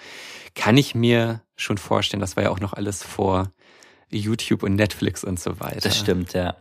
[0.54, 3.50] kann ich mir schon vorstellen, das war ja auch noch alles vor
[4.10, 5.80] YouTube und Netflix und so weiter.
[5.80, 6.56] Das stimmt, ja.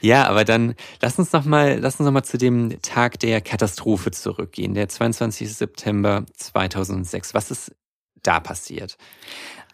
[0.00, 0.26] ja.
[0.26, 4.10] Aber dann lass uns noch mal, lass uns noch mal zu dem Tag der Katastrophe
[4.10, 5.54] zurückgehen, der 22.
[5.54, 7.34] September 2006.
[7.34, 7.72] Was ist
[8.22, 8.96] da passiert?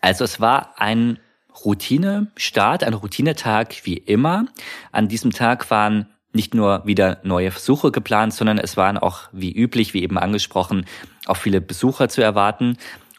[0.00, 1.18] Also es war ein
[1.64, 4.46] Routinestart, ein Routinetag wie immer.
[4.92, 9.52] An diesem Tag waren nicht nur wieder neue Versuche geplant, sondern es waren auch wie
[9.52, 10.84] üblich, wie eben angesprochen,
[11.24, 12.76] auch viele Besucher zu erwarten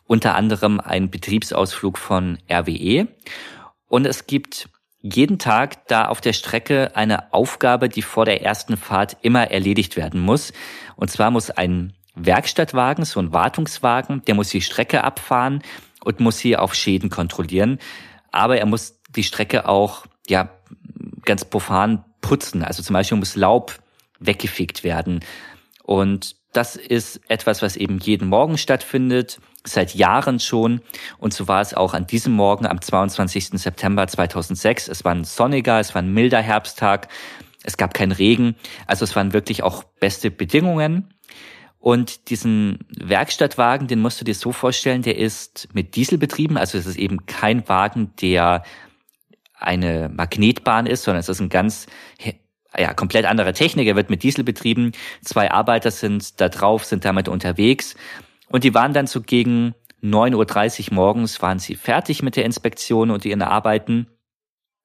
[0.08, 3.08] unter anderem ein Betriebsausflug von RWE.
[3.88, 4.70] Und es gibt
[5.02, 9.96] jeden Tag da auf der Strecke eine Aufgabe, die vor der ersten Fahrt immer erledigt
[9.96, 10.54] werden muss.
[10.96, 15.62] Und zwar muss ein Werkstattwagen, so ein Wartungswagen, der muss die Strecke abfahren
[16.04, 17.80] und muss sie auf Schäden kontrollieren.
[18.32, 20.50] Aber er muss die Strecke auch, ja,
[21.26, 22.64] ganz profan putzen.
[22.64, 23.80] Also zum Beispiel muss Laub
[24.20, 25.20] weggefegt werden.
[25.84, 30.82] Und das ist etwas, was eben jeden Morgen stattfindet seit Jahren schon.
[31.20, 33.50] Und so war es auch an diesem Morgen am 22.
[33.62, 34.88] September 2006.
[34.88, 37.10] Es war ein sonniger, es war ein milder Herbsttag.
[37.64, 38.56] Es gab keinen Regen.
[38.88, 41.14] Also es waren wirklich auch beste Bedingungen.
[41.78, 46.58] Und diesen Werkstattwagen, den musst du dir so vorstellen, der ist mit Diesel betrieben.
[46.58, 48.64] Also es ist eben kein Wagen, der
[49.54, 51.86] eine Magnetbahn ist, sondern es ist ein ganz
[52.78, 53.88] ja, komplett anderer Technik.
[53.88, 54.92] Er wird mit Diesel betrieben.
[55.24, 57.96] Zwei Arbeiter sind da drauf, sind damit unterwegs.
[58.50, 63.12] Und die waren dann so gegen 9.30 Uhr morgens waren sie fertig mit der Inspektion
[63.12, 64.08] und ihren Arbeiten.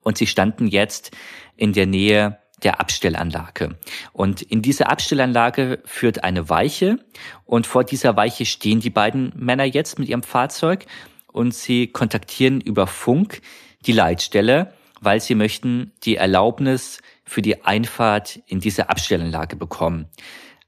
[0.02, 1.12] Und sie standen jetzt
[1.56, 3.76] in der Nähe der Abstellanlage.
[4.12, 6.98] Und in diese Abstellanlage führt eine Weiche.
[7.44, 10.86] Und vor dieser Weiche stehen die beiden Männer jetzt mit ihrem Fahrzeug.
[11.32, 13.42] Und sie kontaktieren über Funk
[13.86, 20.08] die Leitstelle, weil sie möchten die Erlaubnis für die Einfahrt in diese Abstellanlage bekommen.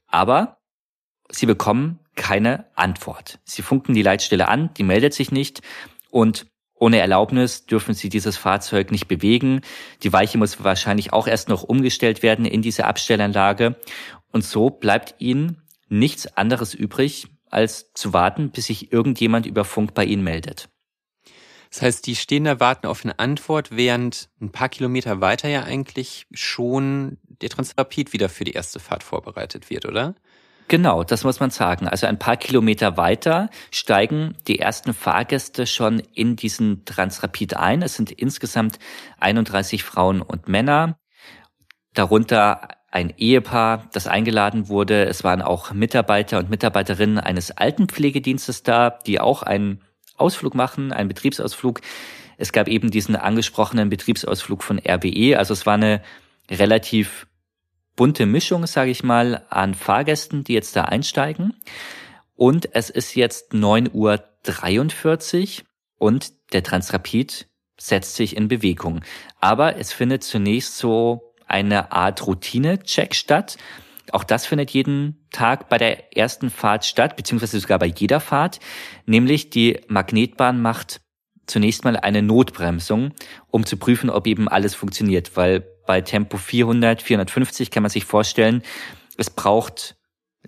[0.07, 0.59] Aber
[1.31, 3.40] sie bekommen keine Antwort.
[3.45, 5.62] Sie funken die Leitstelle an, die meldet sich nicht
[6.11, 9.61] und ohne Erlaubnis dürfen sie dieses Fahrzeug nicht bewegen.
[10.03, 13.77] Die Weiche muss wahrscheinlich auch erst noch umgestellt werden in diese Abstellanlage.
[14.33, 19.95] Und so bleibt ihnen nichts anderes übrig, als zu warten, bis sich irgendjemand über Funk
[19.95, 20.69] bei ihnen meldet.
[21.75, 25.65] Das heißt, die stehen da, warten auf eine Antwort, während ein paar Kilometer weiter ja
[25.65, 30.15] eigentlich schon der Transrapid wieder für die erste Fahrt vorbereitet wird, oder?
[30.69, 31.89] Genau, das muss man sagen.
[31.89, 37.83] Also ein paar Kilometer weiter steigen die ersten Fahrgäste schon in diesen Transrapid ein.
[37.83, 38.79] Es sind insgesamt
[39.19, 41.01] 31 Frauen und Männer,
[41.93, 45.07] darunter ein Ehepaar, das eingeladen wurde.
[45.07, 49.83] Es waren auch Mitarbeiter und Mitarbeiterinnen eines Altenpflegedienstes da, die auch einen
[50.16, 51.81] Ausflug machen, einen Betriebsausflug.
[52.37, 55.38] Es gab eben diesen angesprochenen Betriebsausflug von RBE.
[55.38, 56.03] Also es war eine
[56.50, 57.27] relativ
[57.96, 61.55] bunte Mischung, sage ich mal, an Fahrgästen, die jetzt da einsteigen.
[62.35, 65.64] Und es ist jetzt 9.43 Uhr
[65.98, 67.46] und der Transrapid
[67.79, 69.00] setzt sich in Bewegung.
[69.40, 73.57] Aber es findet zunächst so eine Art Routine-Check statt.
[74.12, 78.61] Auch das findet jeden Tag bei der ersten Fahrt statt, beziehungsweise sogar bei jeder Fahrt.
[79.07, 81.01] Nämlich die Magnetbahn macht
[81.47, 83.12] zunächst mal eine Notbremsung,
[83.51, 88.05] um zu prüfen, ob eben alles funktioniert, weil bei Tempo 400, 450 kann man sich
[88.05, 88.62] vorstellen,
[89.17, 89.97] es braucht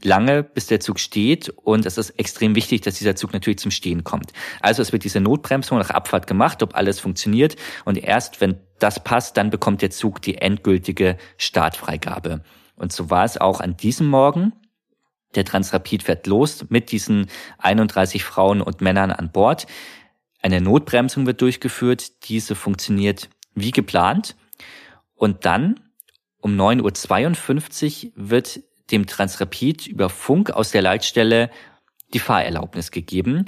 [0.02, 3.70] lange, bis der Zug steht und es ist extrem wichtig, dass dieser Zug natürlich zum
[3.70, 4.32] Stehen kommt.
[4.60, 9.02] Also es wird diese Notbremsung nach Abfahrt gemacht, ob alles funktioniert und erst wenn das
[9.02, 12.42] passt, dann bekommt der Zug die endgültige Startfreigabe.
[12.76, 14.52] Und so war es auch an diesem Morgen.
[15.34, 19.66] Der Transrapid fährt los mit diesen 31 Frauen und Männern an Bord.
[20.40, 22.28] Eine Notbremsung wird durchgeführt.
[22.28, 24.36] Diese funktioniert wie geplant.
[25.14, 25.80] Und dann
[26.40, 28.60] um 9.52 Uhr wird
[28.90, 31.50] dem Transrapid über Funk aus der Leitstelle
[32.14, 33.46] die Fahrerlaubnis gegeben.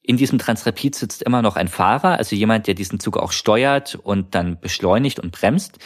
[0.00, 3.94] In diesem Transrapid sitzt immer noch ein Fahrer, also jemand, der diesen Zug auch steuert
[3.94, 5.78] und dann beschleunigt und bremst.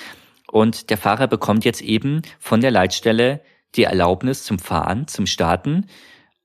[0.51, 3.41] Und der Fahrer bekommt jetzt eben von der Leitstelle
[3.75, 5.87] die Erlaubnis zum Fahren, zum Starten.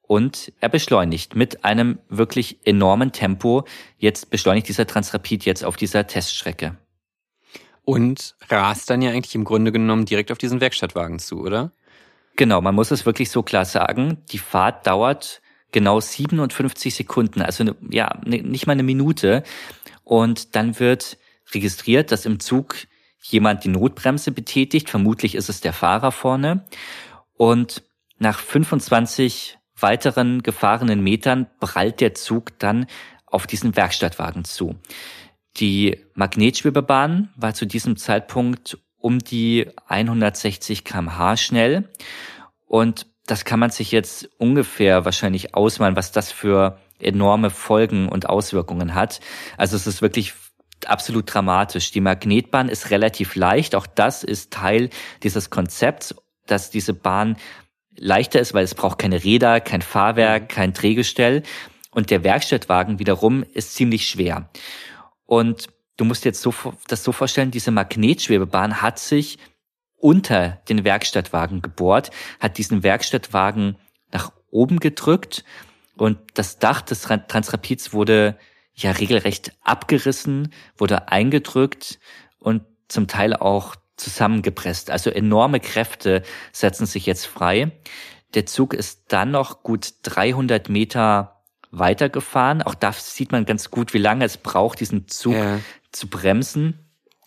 [0.02, 3.66] Und er beschleunigt mit einem wirklich enormen Tempo.
[3.98, 6.76] Jetzt beschleunigt dieser Transrapid jetzt auf dieser Teststrecke.
[7.84, 11.72] Und rast dann ja eigentlich im Grunde genommen direkt auf diesen Werkstattwagen zu, oder?
[12.36, 14.18] Genau, man muss es wirklich so klar sagen.
[14.32, 19.44] Die Fahrt dauert genau 57 Sekunden, also ne, ja, ne, nicht mal eine Minute.
[20.04, 21.18] Und dann wird
[21.54, 22.76] registriert, dass im Zug
[23.22, 24.90] jemand die Notbremse betätigt.
[24.90, 26.66] Vermutlich ist es der Fahrer vorne.
[27.34, 27.84] Und
[28.18, 32.86] nach 25 weiteren gefahrenen Metern prallt der Zug dann
[33.26, 34.76] auf diesen Werkstattwagen zu.
[35.58, 41.90] Die Magnetschwebebahn war zu diesem Zeitpunkt um die 160 kmh schnell.
[42.68, 48.30] Und das kann man sich jetzt ungefähr wahrscheinlich ausmalen, was das für enorme Folgen und
[48.30, 49.20] Auswirkungen hat.
[49.58, 50.34] Also es ist wirklich
[50.88, 51.92] absolut dramatisch.
[51.92, 53.76] Die Magnetbahn ist relativ leicht.
[53.76, 54.90] Auch das ist Teil
[55.24, 56.16] dieses Konzepts,
[56.48, 57.38] dass diese Bahn
[57.96, 61.44] leichter ist, weil es braucht keine Räder, kein Fahrwerk, kein Drehgestell.
[61.92, 64.50] Und der Werkstattwagen wiederum ist ziemlich schwer.
[65.26, 65.68] Und
[65.98, 66.54] du musst jetzt so,
[66.88, 69.38] das so vorstellen, diese Magnetschwebebahn hat sich
[69.98, 73.78] unter den Werkstattwagen gebohrt, hat diesen Werkstattwagen
[74.12, 75.44] nach oben gedrückt
[75.96, 78.38] und das Dach des Transrapids wurde
[78.84, 82.00] ja regelrecht abgerissen, wurde eingedrückt
[82.40, 84.90] und zum Teil auch zusammengepresst.
[84.90, 87.72] Also enorme Kräfte setzen sich jetzt frei.
[88.34, 92.62] Der Zug ist dann noch gut 300 Meter weitergefahren.
[92.62, 95.60] Auch da sieht man ganz gut, wie lange es braucht, diesen Zug ja
[95.92, 96.80] zu bremsen.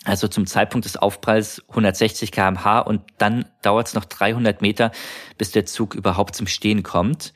[0.05, 4.93] Also zum Zeitpunkt des Aufpralls 160 kmh und dann dauert es noch 300 Meter,
[5.39, 7.33] bis der Zug überhaupt zum Stehen kommt.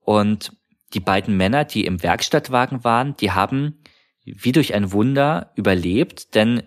[0.00, 0.52] Und
[0.92, 3.82] die beiden Männer, die im Werkstattwagen waren, die haben
[4.24, 6.62] wie durch ein Wunder überlebt, denn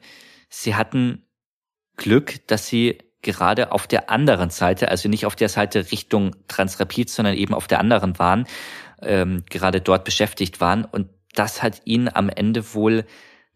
[0.50, 1.26] sie hatten
[1.98, 7.10] Glück, dass sie gerade auf der anderen Seite, also nicht auf der Seite Richtung Transrapid,
[7.10, 8.46] sondern eben auf der anderen waren,
[9.02, 10.86] ähm, gerade dort beschäftigt waren.
[10.86, 13.06] Und das hat ihnen am Ende wohl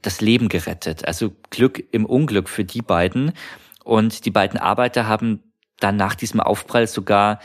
[0.01, 1.05] das Leben gerettet.
[1.07, 3.33] Also Glück im Unglück für die beiden.
[3.83, 5.43] Und die beiden Arbeiter haben
[5.79, 7.39] dann nach diesem Aufprall sogar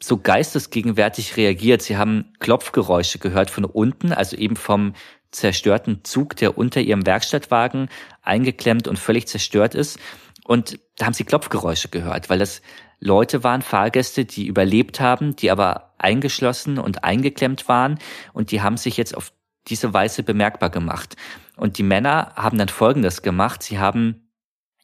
[0.00, 1.82] so geistesgegenwärtig reagiert.
[1.82, 4.94] Sie haben Klopfgeräusche gehört von unten, also eben vom
[5.30, 7.88] zerstörten Zug, der unter ihrem Werkstattwagen
[8.22, 9.98] eingeklemmt und völlig zerstört ist.
[10.44, 12.62] Und da haben sie Klopfgeräusche gehört, weil das
[13.00, 17.98] Leute waren, Fahrgäste, die überlebt haben, die aber eingeschlossen und eingeklemmt waren
[18.32, 19.32] und die haben sich jetzt auf
[19.68, 21.16] diese Weise bemerkbar gemacht.
[21.56, 23.62] Und die Männer haben dann Folgendes gemacht.
[23.62, 24.30] Sie haben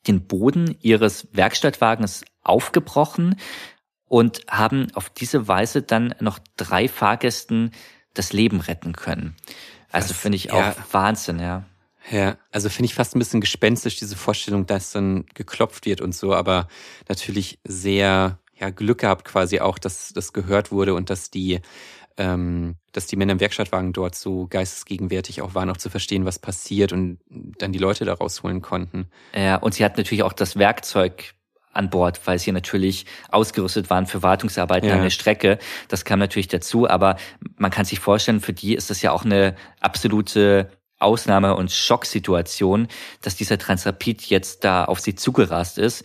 [0.07, 3.37] den Boden ihres Werkstattwagens aufgebrochen
[4.11, 7.71] und haben auf diese Weise dann noch drei Fahrgästen
[8.13, 9.37] das Leben retten können.
[9.93, 10.75] Also finde ich auch ja.
[10.91, 11.65] Wahnsinn, ja.
[12.11, 16.13] Ja, also finde ich fast ein bisschen gespenstisch, diese Vorstellung, dass dann geklopft wird und
[16.13, 16.67] so, aber
[17.09, 21.61] natürlich sehr ja, Glück gehabt quasi auch, dass das gehört wurde und dass die,
[22.17, 26.41] ähm, dass die Männer im Werkstattwagen dort so geistesgegenwärtig auch waren, auch zu verstehen, was
[26.41, 29.09] passiert und dann die Leute da rausholen konnten.
[29.37, 31.35] Ja, und sie hat natürlich auch das Werkzeug
[31.73, 34.97] an Bord, weil sie natürlich ausgerüstet waren für Wartungsarbeiten ja.
[34.97, 35.59] an der Strecke.
[35.89, 37.17] Das kam natürlich dazu, aber
[37.57, 42.89] man kann sich vorstellen, für die ist das ja auch eine absolute Ausnahme- und Schocksituation,
[43.23, 46.05] dass dieser Transrapid jetzt da auf sie zugerast ist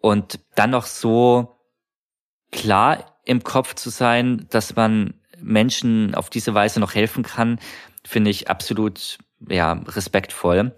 [0.00, 1.56] und dann noch so
[2.50, 7.58] klar im Kopf zu sein, dass man Menschen auf diese Weise noch helfen kann,
[8.04, 9.18] finde ich absolut
[9.48, 10.74] ja respektvoll.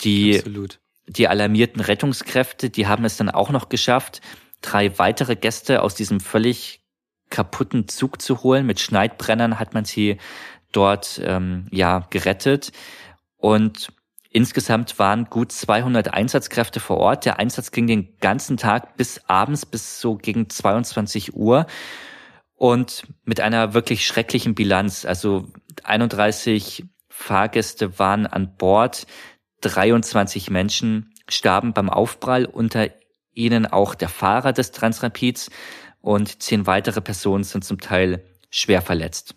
[0.00, 0.80] Die absolut.
[1.08, 4.20] Die alarmierten Rettungskräfte, die haben es dann auch noch geschafft,
[4.60, 6.80] drei weitere Gäste aus diesem völlig
[7.30, 8.66] kaputten Zug zu holen.
[8.66, 10.18] Mit Schneidbrennern hat man sie
[10.72, 12.72] dort ähm, ja gerettet
[13.36, 13.92] und
[14.30, 17.24] insgesamt waren gut 200 Einsatzkräfte vor Ort.
[17.24, 21.66] Der Einsatz ging den ganzen Tag bis abends bis so gegen 22 Uhr
[22.54, 25.04] und mit einer wirklich schrecklichen Bilanz.
[25.04, 25.48] Also
[25.84, 29.06] 31 Fahrgäste waren an Bord,
[29.60, 32.88] 23 Menschen starben beim Aufprall, unter
[33.34, 35.50] ihnen auch der Fahrer des Transrapids
[36.00, 39.34] und zehn weitere Personen sind zum Teil schwer verletzt.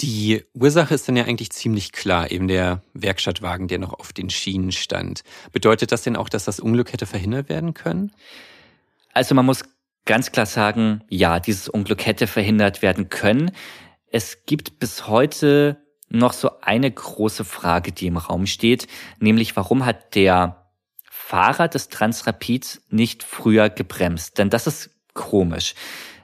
[0.00, 4.30] Die Ursache ist dann ja eigentlich ziemlich klar, eben der Werkstattwagen, der noch auf den
[4.30, 5.22] Schienen stand.
[5.52, 8.12] Bedeutet das denn auch, dass das Unglück hätte verhindert werden können?
[9.12, 9.62] Also man muss
[10.06, 13.50] ganz klar sagen, ja, dieses Unglück hätte verhindert werden können.
[14.06, 18.86] Es gibt bis heute noch so eine große Frage, die im Raum steht,
[19.18, 20.66] nämlich warum hat der
[21.10, 24.38] Fahrer des Transrapids nicht früher gebremst?
[24.38, 25.74] Denn das ist komisch.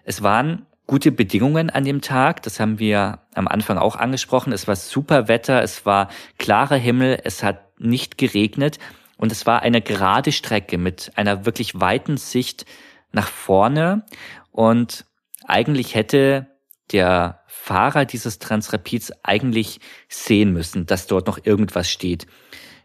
[0.05, 2.43] Es waren gute Bedingungen an dem Tag.
[2.43, 4.53] Das haben wir am Anfang auch angesprochen.
[4.53, 8.79] Es war super Wetter, es war klarer Himmel, es hat nicht geregnet
[9.17, 12.67] und es war eine gerade Strecke mit einer wirklich weiten Sicht
[13.13, 14.05] nach vorne
[14.51, 15.05] und
[15.47, 16.47] eigentlich hätte
[16.93, 22.29] der Fahrer dieses Transrapids eigentlich sehen müssen, dass dort noch irgendwas steht.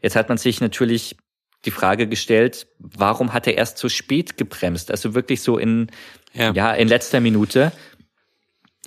[0.02, 1.18] Jetzt hat man sich natürlich
[1.66, 4.90] die Frage gestellt, warum hat er erst so spät gebremst?
[4.90, 5.92] Also wirklich so in,
[6.34, 7.72] ja, ja in letzter Minute.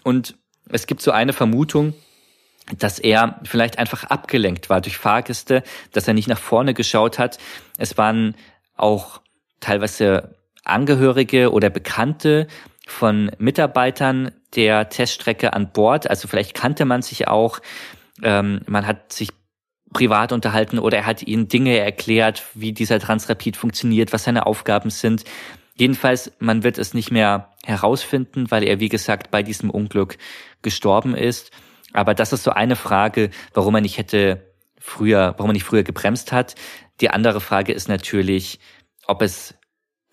[0.02, 0.34] Und
[0.68, 1.94] es gibt so eine Vermutung,
[2.76, 7.38] dass er vielleicht einfach abgelenkt war durch Fahrgäste, dass er nicht nach vorne geschaut hat.
[7.78, 8.34] Es waren
[8.74, 9.20] auch
[9.60, 12.48] teilweise Angehörige oder Bekannte
[12.84, 16.08] von Mitarbeitern der Teststrecke an Bord.
[16.08, 17.60] Also vielleicht kannte man sich auch.
[18.22, 19.30] Ähm, man hat sich
[19.92, 24.90] privat unterhalten oder er hat ihnen Dinge erklärt, wie dieser Transrapid funktioniert, was seine Aufgaben
[24.90, 25.24] sind.
[25.76, 30.18] Jedenfalls, man wird es nicht mehr herausfinden, weil er, wie gesagt, bei diesem Unglück
[30.62, 31.50] gestorben ist.
[31.92, 35.82] Aber das ist so eine Frage, warum er nicht hätte früher, warum er nicht früher
[35.82, 36.54] gebremst hat.
[37.00, 38.60] Die andere Frage ist natürlich,
[39.06, 39.54] ob es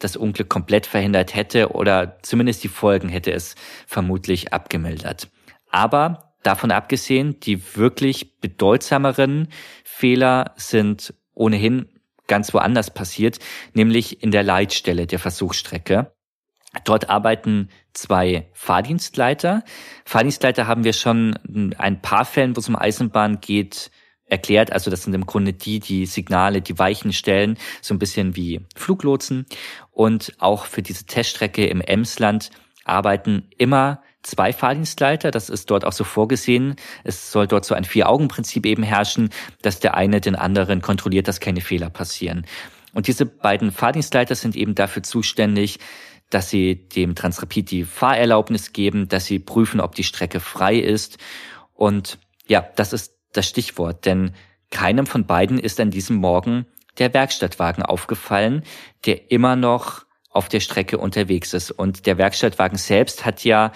[0.03, 3.55] das Unglück komplett verhindert hätte oder zumindest die Folgen hätte es
[3.87, 5.29] vermutlich abgemildert.
[5.69, 9.47] Aber davon abgesehen, die wirklich bedeutsameren
[9.83, 11.87] Fehler sind ohnehin
[12.27, 13.39] ganz woanders passiert,
[13.73, 16.13] nämlich in der Leitstelle der Versuchsstrecke.
[16.85, 19.63] Dort arbeiten zwei Fahrdienstleiter.
[20.05, 23.91] Fahrdienstleiter haben wir schon in ein paar Fällen, wo es um Eisenbahn geht,
[24.31, 24.71] erklärt.
[24.71, 28.61] Also das sind im Grunde die, die Signale, die Weichen stellen, so ein bisschen wie
[28.75, 29.45] Fluglotsen.
[29.91, 32.49] Und auch für diese Teststrecke im Emsland
[32.85, 35.31] arbeiten immer zwei Fahrdienstleiter.
[35.31, 36.75] Das ist dort auch so vorgesehen.
[37.03, 39.29] Es soll dort so ein Vier-Augen-Prinzip eben herrschen,
[39.61, 42.45] dass der eine den anderen kontrolliert, dass keine Fehler passieren.
[42.93, 45.79] Und diese beiden Fahrdienstleiter sind eben dafür zuständig,
[46.29, 51.17] dass sie dem Transrapid die Fahrerlaubnis geben, dass sie prüfen, ob die Strecke frei ist.
[51.73, 54.33] Und ja, das ist das Stichwort, denn
[54.69, 56.65] keinem von beiden ist an diesem Morgen
[56.97, 58.63] der Werkstattwagen aufgefallen,
[59.05, 61.71] der immer noch auf der Strecke unterwegs ist.
[61.71, 63.71] Und der Werkstattwagen selbst hat ja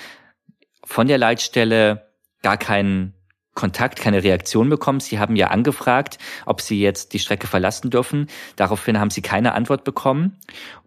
[0.84, 2.10] von der Leitstelle
[2.42, 3.14] gar keinen
[3.56, 5.00] Kontakt, keine Reaktion bekommen.
[5.00, 8.28] Sie haben ja angefragt, ob sie jetzt die Strecke verlassen dürfen.
[8.58, 10.40] Daraufhin haben sie keine Antwort bekommen.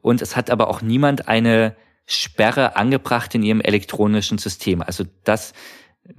[0.03, 4.83] Und es hat aber auch niemand eine Sperre angebracht in ihrem elektronischen System.
[4.83, 5.53] Also das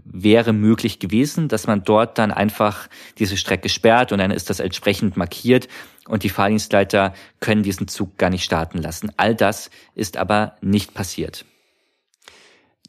[0.03, 2.87] wäre möglich gewesen, dass man dort dann einfach
[3.17, 5.67] diese Strecke sperrt und dann ist das entsprechend markiert
[6.07, 9.11] und die Fahrdienstleiter können diesen Zug gar nicht starten lassen.
[9.17, 11.45] All das ist aber nicht passiert.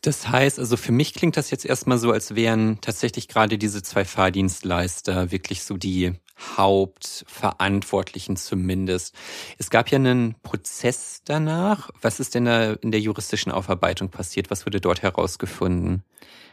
[0.02, 3.82] Das heißt, also für mich klingt das jetzt erstmal so, als wären tatsächlich gerade diese
[3.82, 6.14] zwei Fahrdienstleister wirklich so die
[6.56, 9.14] Hauptverantwortlichen zumindest.
[9.58, 11.90] Es gab ja einen Prozess danach.
[12.00, 14.50] Was ist denn da in der juristischen Aufarbeitung passiert?
[14.50, 16.02] Was wurde dort herausgefunden?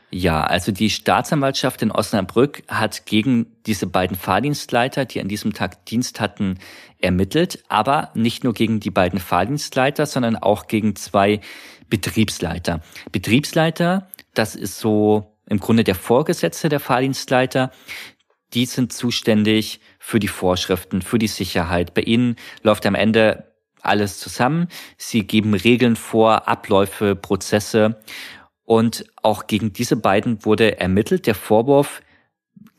[0.09, 5.85] Ja, also die Staatsanwaltschaft in Osnabrück hat gegen diese beiden Fahrdienstleiter, die an diesem Tag
[5.85, 6.59] Dienst hatten,
[6.99, 11.41] ermittelt, aber nicht nur gegen die beiden Fahrdienstleiter, sondern auch gegen zwei
[11.89, 12.81] Betriebsleiter.
[13.11, 17.71] Betriebsleiter, das ist so im Grunde der Vorgesetzte der Fahrdienstleiter.
[18.53, 21.93] Die sind zuständig für die Vorschriften, für die Sicherheit.
[21.93, 23.51] Bei ihnen läuft am Ende
[23.81, 24.67] alles zusammen.
[24.97, 27.99] Sie geben Regeln vor, Abläufe, Prozesse
[28.67, 31.25] und auch gegen diese beiden wurde ermittelt.
[31.25, 32.01] Der Vorwurf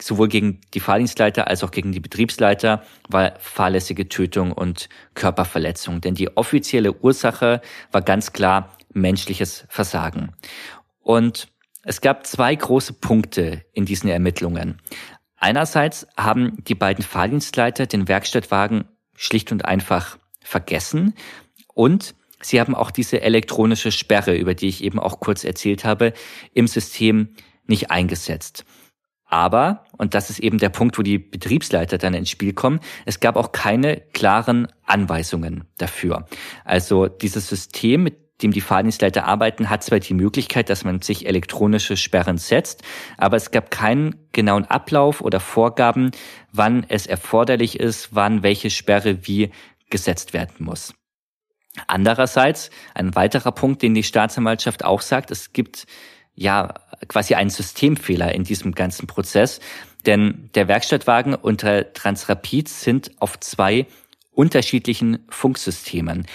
[0.01, 6.03] sowohl gegen die Fahrdienstleiter als auch gegen die Betriebsleiter war fahrlässige Tötung und Körperverletzung.
[6.03, 10.35] Denn die offizielle Ursache war ganz klar menschliches Versagen.
[11.01, 11.49] Und
[11.85, 14.83] es gab zwei große Punkte in diesen Ermittlungen.
[15.37, 18.85] Einerseits haben die beiden Fahrdienstleiter den Werkstattwagen
[19.17, 21.15] schlicht und einfach vergessen
[21.73, 26.13] und Sie haben auch diese elektronische Sperre, über die ich eben auch kurz erzählt habe,
[26.55, 27.35] im System
[27.67, 28.65] nicht eingesetzt.
[29.31, 33.21] Aber, und das ist eben der Punkt, wo die Betriebsleiter dann ins Spiel kommen, es
[33.21, 36.27] gab auch keine klaren Anweisungen dafür.
[36.65, 41.27] Also dieses System, mit dem die Fahrdienstleiter arbeiten, hat zwar die Möglichkeit, dass man sich
[41.27, 42.83] elektronische Sperren setzt,
[43.19, 46.13] aber es gab keinen genauen Ablauf oder Vorgaben,
[46.53, 49.51] wann es erforderlich ist, wann welche Sperre wie
[49.91, 50.95] gesetzt werden muss.
[51.87, 55.87] Andererseits, ein weiterer Punkt, den die Staatsanwaltschaft auch sagt, es gibt
[56.35, 56.75] ja
[57.09, 59.61] quasi einen Systemfehler in diesem ganzen Prozess,
[60.07, 63.87] denn der Werkstattwagen und der Transrapid sind auf zwei
[64.33, 66.27] unterschiedlichen Funksystemen.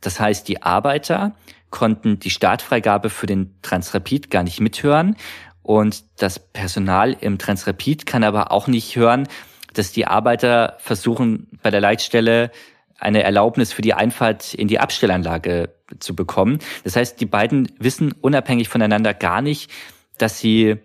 [0.00, 1.34] Das heißt, die Arbeiter
[1.68, 5.16] konnten die Startfreigabe für den Transrapid gar nicht mithören
[5.62, 9.28] und das Personal im Transrapid kann aber auch nicht hören,
[9.74, 12.50] dass die Arbeiter versuchen, bei der Leitstelle
[13.00, 16.58] eine Erlaubnis für die Einfahrt in die Abstellanlage zu bekommen.
[16.84, 19.70] Das heißt, die beiden wissen unabhängig voneinander gar nicht,
[20.18, 20.76] dass sie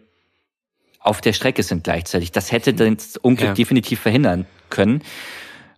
[0.99, 2.31] auf der Strecke sind gleichzeitig.
[2.31, 3.53] Das hätte das Unglück ja.
[3.53, 5.03] definitiv verhindern können.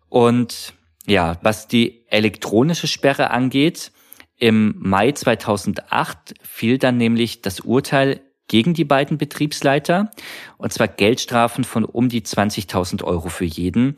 [0.10, 0.74] Und
[1.06, 3.92] ja, was die elektronische Sperre angeht,
[4.38, 10.12] im Mai 2008 fiel dann nämlich das Urteil gegen die beiden Betriebsleiter,
[10.58, 13.98] und zwar Geldstrafen von um die 20.000 Euro für jeden.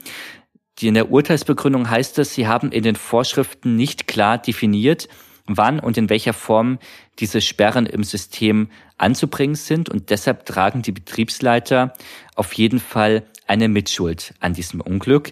[0.80, 5.10] Die in der Urteilsbegründung heißt es, sie haben in den Vorschriften nicht klar definiert,
[5.46, 6.80] wann und in welcher Form
[7.20, 11.94] diese Sperren im System anzubringen sind und deshalb tragen die Betriebsleiter
[12.36, 15.32] auf jeden Fall eine Mitschuld an diesem Unglück.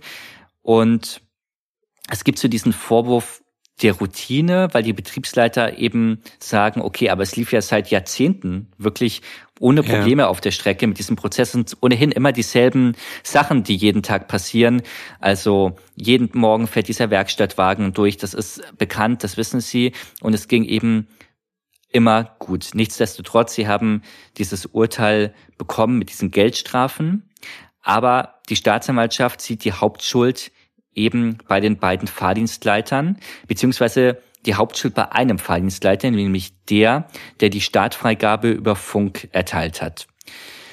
[0.63, 1.21] Und
[2.09, 3.43] es gibt so diesen Vorwurf
[3.81, 9.21] der Routine, weil die Betriebsleiter eben sagen, okay, aber es lief ja seit Jahrzehnten wirklich
[9.59, 10.27] ohne Probleme ja.
[10.27, 10.87] auf der Strecke.
[10.87, 14.81] Mit diesem Prozess sind ohnehin immer dieselben Sachen, die jeden Tag passieren.
[15.19, 18.17] Also jeden Morgen fährt dieser Werkstattwagen durch.
[18.17, 19.93] Das ist bekannt, das wissen sie.
[20.21, 21.07] Und es ging eben
[21.91, 22.69] immer gut.
[22.73, 24.01] Nichtsdestotrotz, sie haben
[24.37, 27.29] dieses Urteil bekommen mit diesen Geldstrafen.
[27.81, 30.51] Aber die Staatsanwaltschaft sieht die Hauptschuld
[30.97, 33.17] eben bei den beiden Fahrdienstleitern,
[33.47, 37.07] beziehungsweise die Hauptschuld bei einem Fahrdienstleiter, nämlich der,
[37.39, 40.07] der die Startfreigabe über Funk erteilt hat.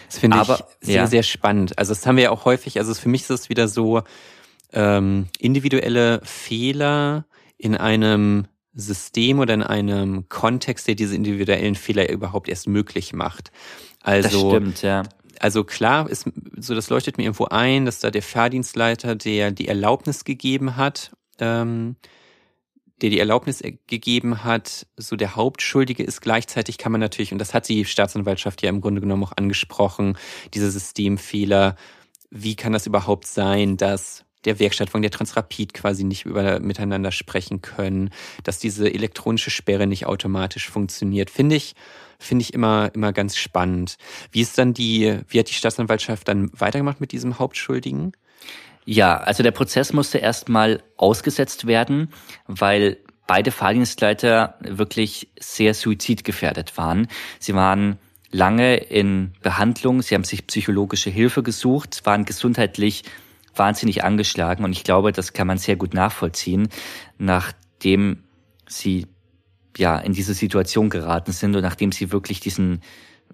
[0.06, 0.46] Das finde ich
[0.80, 1.06] sehr, ja.
[1.06, 1.78] sehr spannend.
[1.78, 4.02] Also das haben wir ja auch häufig, also für mich ist es wieder so
[4.72, 7.26] ähm, individuelle Fehler
[7.58, 13.50] in einem System oder in einem Kontext, der diese individuellen Fehler überhaupt erst möglich macht.
[14.02, 15.02] Also, das stimmt, ja
[15.42, 19.68] also klar ist, so das leuchtet mir irgendwo ein, dass da der Fahrdienstleiter, der die
[19.68, 21.96] Erlaubnis gegeben hat, ähm,
[23.00, 26.20] der die Erlaubnis gegeben hat, so der Hauptschuldige ist.
[26.20, 30.16] Gleichzeitig kann man natürlich, und das hat die Staatsanwaltschaft ja im Grunde genommen auch angesprochen,
[30.54, 31.76] diese Systemfehler.
[32.30, 37.62] Wie kann das überhaupt sein, dass der Werkstattwagen, der Transrapid quasi nicht über, miteinander sprechen
[37.62, 38.10] können,
[38.42, 41.30] dass diese elektronische Sperre nicht automatisch funktioniert?
[41.30, 41.74] Finde ich,
[42.18, 43.96] finde ich immer, immer ganz spannend.
[44.30, 48.12] Wie ist dann die, wie hat die Staatsanwaltschaft dann weitergemacht mit diesem Hauptschuldigen?
[48.84, 52.12] Ja, also der Prozess musste erstmal ausgesetzt werden,
[52.46, 57.08] weil beide Fahrdienstleiter wirklich sehr suizidgefährdet waren.
[57.38, 57.98] Sie waren
[58.30, 63.04] lange in Behandlung, sie haben sich psychologische Hilfe gesucht, waren gesundheitlich
[63.56, 66.68] wahnsinnig angeschlagen und ich glaube, das kann man sehr gut nachvollziehen,
[67.18, 68.24] nachdem
[68.66, 69.06] sie
[69.76, 72.80] ja in diese Situation geraten sind und nachdem sie wirklich diesen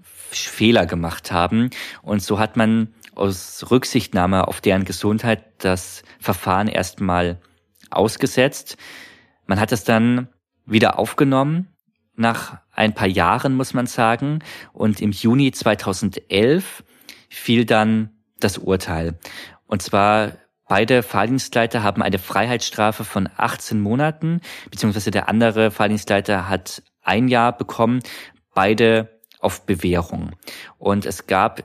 [0.03, 1.71] Fehler gemacht haben.
[2.03, 7.41] Und so hat man aus Rücksichtnahme auf deren Gesundheit das Verfahren erstmal
[7.91, 8.77] ausgesetzt.
[9.47, 10.29] Man hat es dann
[10.67, 11.69] wieder aufgenommen.
[12.17, 14.41] nach ein paar Jahren, muss man sagen.
[14.73, 16.85] Und im Juni 2011
[17.31, 19.19] fiel dann das Urteil.
[19.71, 20.33] Und zwar
[20.67, 27.57] beide Fahrdienstleiter haben eine Freiheitsstrafe von 18 Monaten, beziehungsweise der andere Fahrdienstleiter hat ein Jahr
[27.57, 28.01] bekommen,
[28.53, 30.35] beide auf Bewährung.
[30.79, 31.63] Und es gab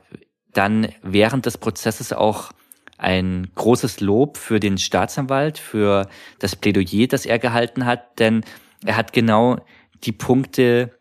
[0.53, 2.51] dann während des Prozesses auch
[2.99, 8.43] ein großes Lob für den Staatsanwalt, für das Plädoyer, das er gehalten hat, denn
[8.85, 9.57] er hat genau
[10.03, 10.95] die Punkte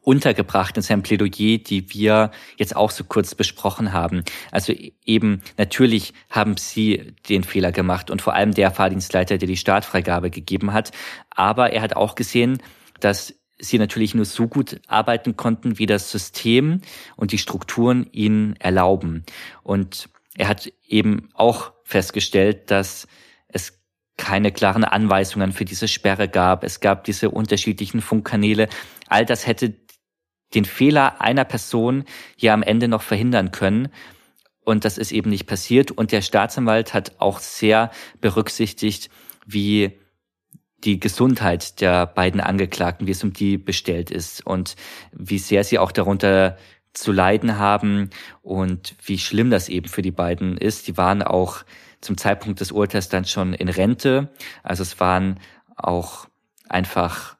[0.00, 4.24] untergebracht in seinem Plädoyer, die wir jetzt auch so kurz besprochen haben.
[4.50, 4.72] Also
[5.04, 10.30] eben natürlich haben sie den Fehler gemacht und vor allem der Fahrdienstleiter, der die Startfreigabe
[10.30, 10.92] gegeben hat.
[11.30, 12.58] Aber er hat auch gesehen,
[13.00, 16.80] dass sie natürlich nur so gut arbeiten konnten, wie das System
[17.16, 19.24] und die Strukturen ihnen erlauben.
[19.62, 23.06] Und er hat eben auch festgestellt, dass
[24.20, 26.62] keine klaren Anweisungen für diese Sperre gab.
[26.62, 28.68] Es gab diese unterschiedlichen Funkkanäle.
[29.08, 29.74] All das hätte
[30.54, 32.04] den Fehler einer Person
[32.36, 33.88] hier am Ende noch verhindern können.
[34.62, 35.90] Und das ist eben nicht passiert.
[35.90, 37.90] Und der Staatsanwalt hat auch sehr
[38.20, 39.08] berücksichtigt,
[39.46, 39.98] wie
[40.84, 44.76] die Gesundheit der beiden Angeklagten, wie es um die bestellt ist und
[45.12, 46.58] wie sehr sie auch darunter
[46.92, 48.10] zu leiden haben
[48.42, 50.88] und wie schlimm das eben für die beiden ist.
[50.88, 51.64] Die waren auch
[52.00, 54.28] zum Zeitpunkt des Urteils dann schon in Rente.
[54.62, 55.38] Also es waren
[55.76, 56.28] auch
[56.68, 57.36] einfach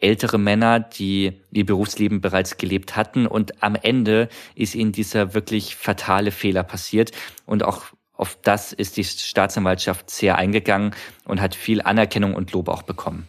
[0.00, 5.76] ältere Männer, die ihr Berufsleben bereits gelebt hatten und am Ende ist ihnen dieser wirklich
[5.76, 7.12] fatale Fehler passiert
[7.44, 7.84] und auch
[8.14, 10.94] auf das ist die Staatsanwaltschaft sehr eingegangen
[11.24, 13.28] und hat viel Anerkennung und Lob auch bekommen.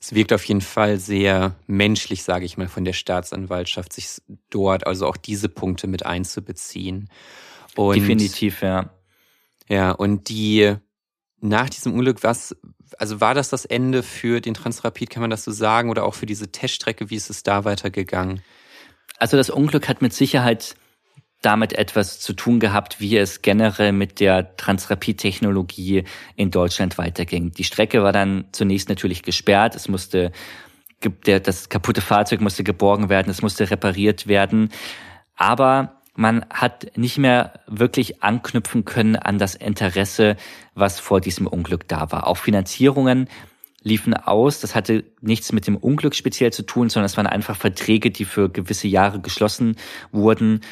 [0.00, 4.86] Es wirkt auf jeden Fall sehr menschlich, sage ich mal, von der Staatsanwaltschaft, sich dort
[4.86, 7.10] also auch diese Punkte mit einzubeziehen.
[7.74, 8.90] Und, Definitiv, ja.
[9.68, 10.76] Ja, und die
[11.40, 12.56] nach diesem Unglück, was,
[12.98, 16.14] also war das das Ende für den Transrapid, kann man das so sagen, oder auch
[16.14, 18.42] für diese Teststrecke, wie ist es da weitergegangen?
[19.18, 20.74] Also das Unglück hat mit Sicherheit
[21.40, 26.04] damit etwas zu tun gehabt, wie es generell mit der Transrapid-Technologie
[26.34, 27.52] in Deutschland weiterging.
[27.52, 29.76] Die Strecke war dann zunächst natürlich gesperrt.
[29.76, 30.32] Es musste,
[31.26, 33.30] der, das kaputte Fahrzeug musste geborgen werden.
[33.30, 34.70] Es musste repariert werden.
[35.36, 40.36] Aber man hat nicht mehr wirklich anknüpfen können an das Interesse,
[40.74, 42.26] was vor diesem Unglück da war.
[42.26, 43.28] Auch Finanzierungen
[43.84, 44.58] liefen aus.
[44.58, 48.24] Das hatte nichts mit dem Unglück speziell zu tun, sondern es waren einfach Verträge, die
[48.24, 49.76] für gewisse Jahre geschlossen
[50.10, 50.62] wurden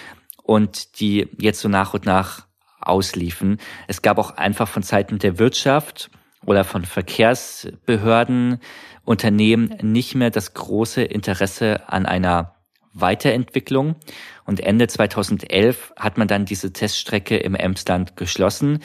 [0.42, 2.48] und die jetzt so nach und nach
[2.80, 3.58] ausliefen.
[3.86, 6.10] Es gab auch einfach von Seiten der Wirtschaft
[6.44, 8.58] oder von Verkehrsbehörden,
[9.04, 12.55] Unternehmen nicht mehr das große Interesse an einer
[13.00, 13.96] Weiterentwicklung.
[14.44, 18.80] Und Ende 2011 hat man dann diese Teststrecke im Emsland geschlossen.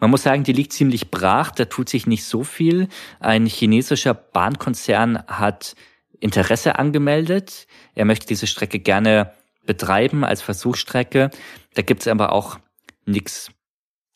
[0.00, 2.88] Man muss sagen, die liegt ziemlich brach, da tut sich nicht so viel.
[3.18, 5.74] Ein chinesischer Bahnkonzern hat
[6.20, 7.66] Interesse angemeldet.
[7.94, 9.32] Er möchte diese Strecke gerne
[9.66, 11.30] betreiben als Versuchsstrecke.
[11.74, 12.58] Da gibt's aber auch
[13.06, 13.50] nichts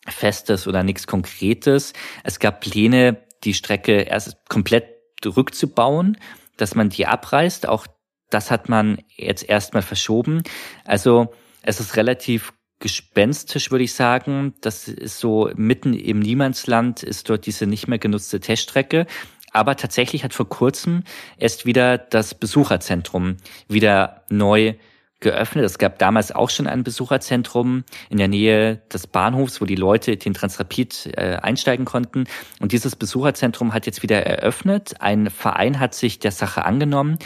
[0.07, 1.93] Festes oder nichts Konkretes.
[2.25, 4.87] Es gab Pläne, die Strecke erst komplett
[5.25, 6.17] rückzubauen,
[6.57, 7.69] dass man die abreißt.
[7.69, 7.87] Auch
[8.33, 10.43] das hat man jetzt erstmal verschoben.
[10.85, 14.55] Also es ist relativ gespenstisch, würde ich sagen.
[14.61, 19.07] Das ist so mitten im Niemandsland ist dort diese nicht mehr genutzte Teststrecke.
[19.53, 21.05] Aber tatsächlich hat vor kurzem
[21.37, 23.37] erst wieder das Besucherzentrum
[23.69, 24.75] wieder neu
[25.23, 25.65] geöffnet.
[25.65, 30.17] Es gab damals auch schon ein Besucherzentrum in der Nähe des Bahnhofs, wo die Leute
[30.17, 32.25] den Transrapid äh, einsteigen konnten.
[32.61, 35.01] Und dieses Besucherzentrum hat jetzt wieder eröffnet.
[35.01, 37.19] Ein Verein hat sich der Sache angenommen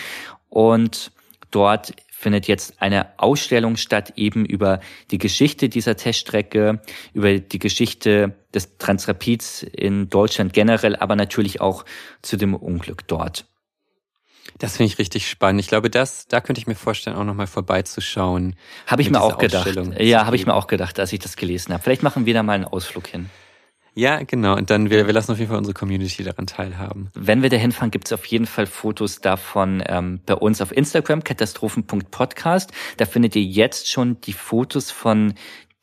[0.57, 1.13] und
[1.51, 4.81] dort findet jetzt eine Ausstellung statt eben über
[5.11, 6.81] die Geschichte dieser Teststrecke,
[7.13, 11.85] über die Geschichte des Transrapids in Deutschland generell, aber natürlich auch
[12.23, 13.45] zu dem Unglück dort.
[14.57, 15.61] Das finde ich richtig spannend.
[15.61, 18.57] Ich glaube, das, da könnte ich mir vorstellen, auch nochmal vorbeizuschauen.
[18.87, 19.79] Habe ich mir auch gedacht.
[19.99, 21.83] Ja, habe ich mir auch gedacht, als ich das gelesen habe.
[21.83, 23.29] Vielleicht machen wir da mal einen Ausflug hin.
[23.99, 24.57] Ja, genau.
[24.57, 27.09] Und dann, wir, wir lassen auf jeden Fall unsere Community daran teilhaben.
[27.15, 30.71] Wenn wir da hinfahren, gibt es auf jeden Fall Fotos davon ähm, bei uns auf
[30.71, 32.73] Instagram, katastrophen.podcast.
[32.99, 35.33] Da findet ihr jetzt schon die Fotos von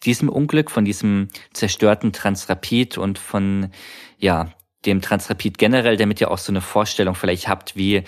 [0.03, 3.72] diesem Unglück, von diesem zerstörten Transrapid und von,
[4.20, 4.53] ja,
[4.86, 8.03] dem Transrapid generell, damit ihr auch so eine Vorstellung vielleicht habt, wie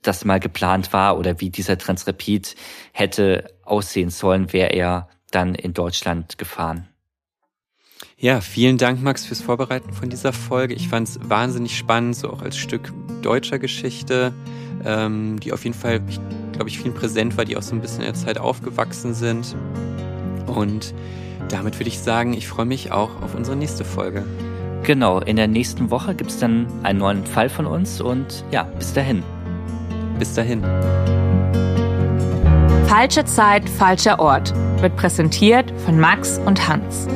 [0.00, 2.56] das mal geplant war oder wie dieser Transrapid
[2.92, 6.88] hätte aussehen sollen, wäre er dann in Deutschland gefahren.
[8.16, 10.74] Ja, vielen Dank, Max, fürs Vorbereiten von dieser Folge.
[10.74, 12.92] Ich fand es wahnsinnig spannend, so auch als Stück
[13.22, 14.32] deutscher Geschichte,
[14.84, 16.00] ähm, die auf jeden Fall,
[16.52, 19.56] glaube ich, vielen präsent war, die auch so ein bisschen in der Zeit aufgewachsen sind.
[20.46, 20.94] Und
[21.48, 24.24] damit würde ich sagen, ich freue mich auch auf unsere nächste Folge.
[24.84, 28.62] Genau, in der nächsten Woche gibt es dann einen neuen Fall von uns und ja,
[28.62, 29.22] bis dahin.
[30.18, 30.62] bis dahin.
[32.86, 37.08] Falsche Zeit, falscher Ort wird präsentiert von Max und Hans.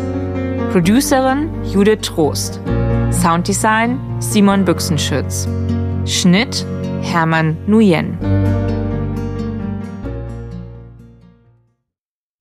[0.73, 2.61] Producerin Judith Trost.
[3.11, 5.49] Sounddesign Simon Büchsenschütz.
[6.05, 6.67] Schnitt
[7.01, 8.19] Hermann Nuyen.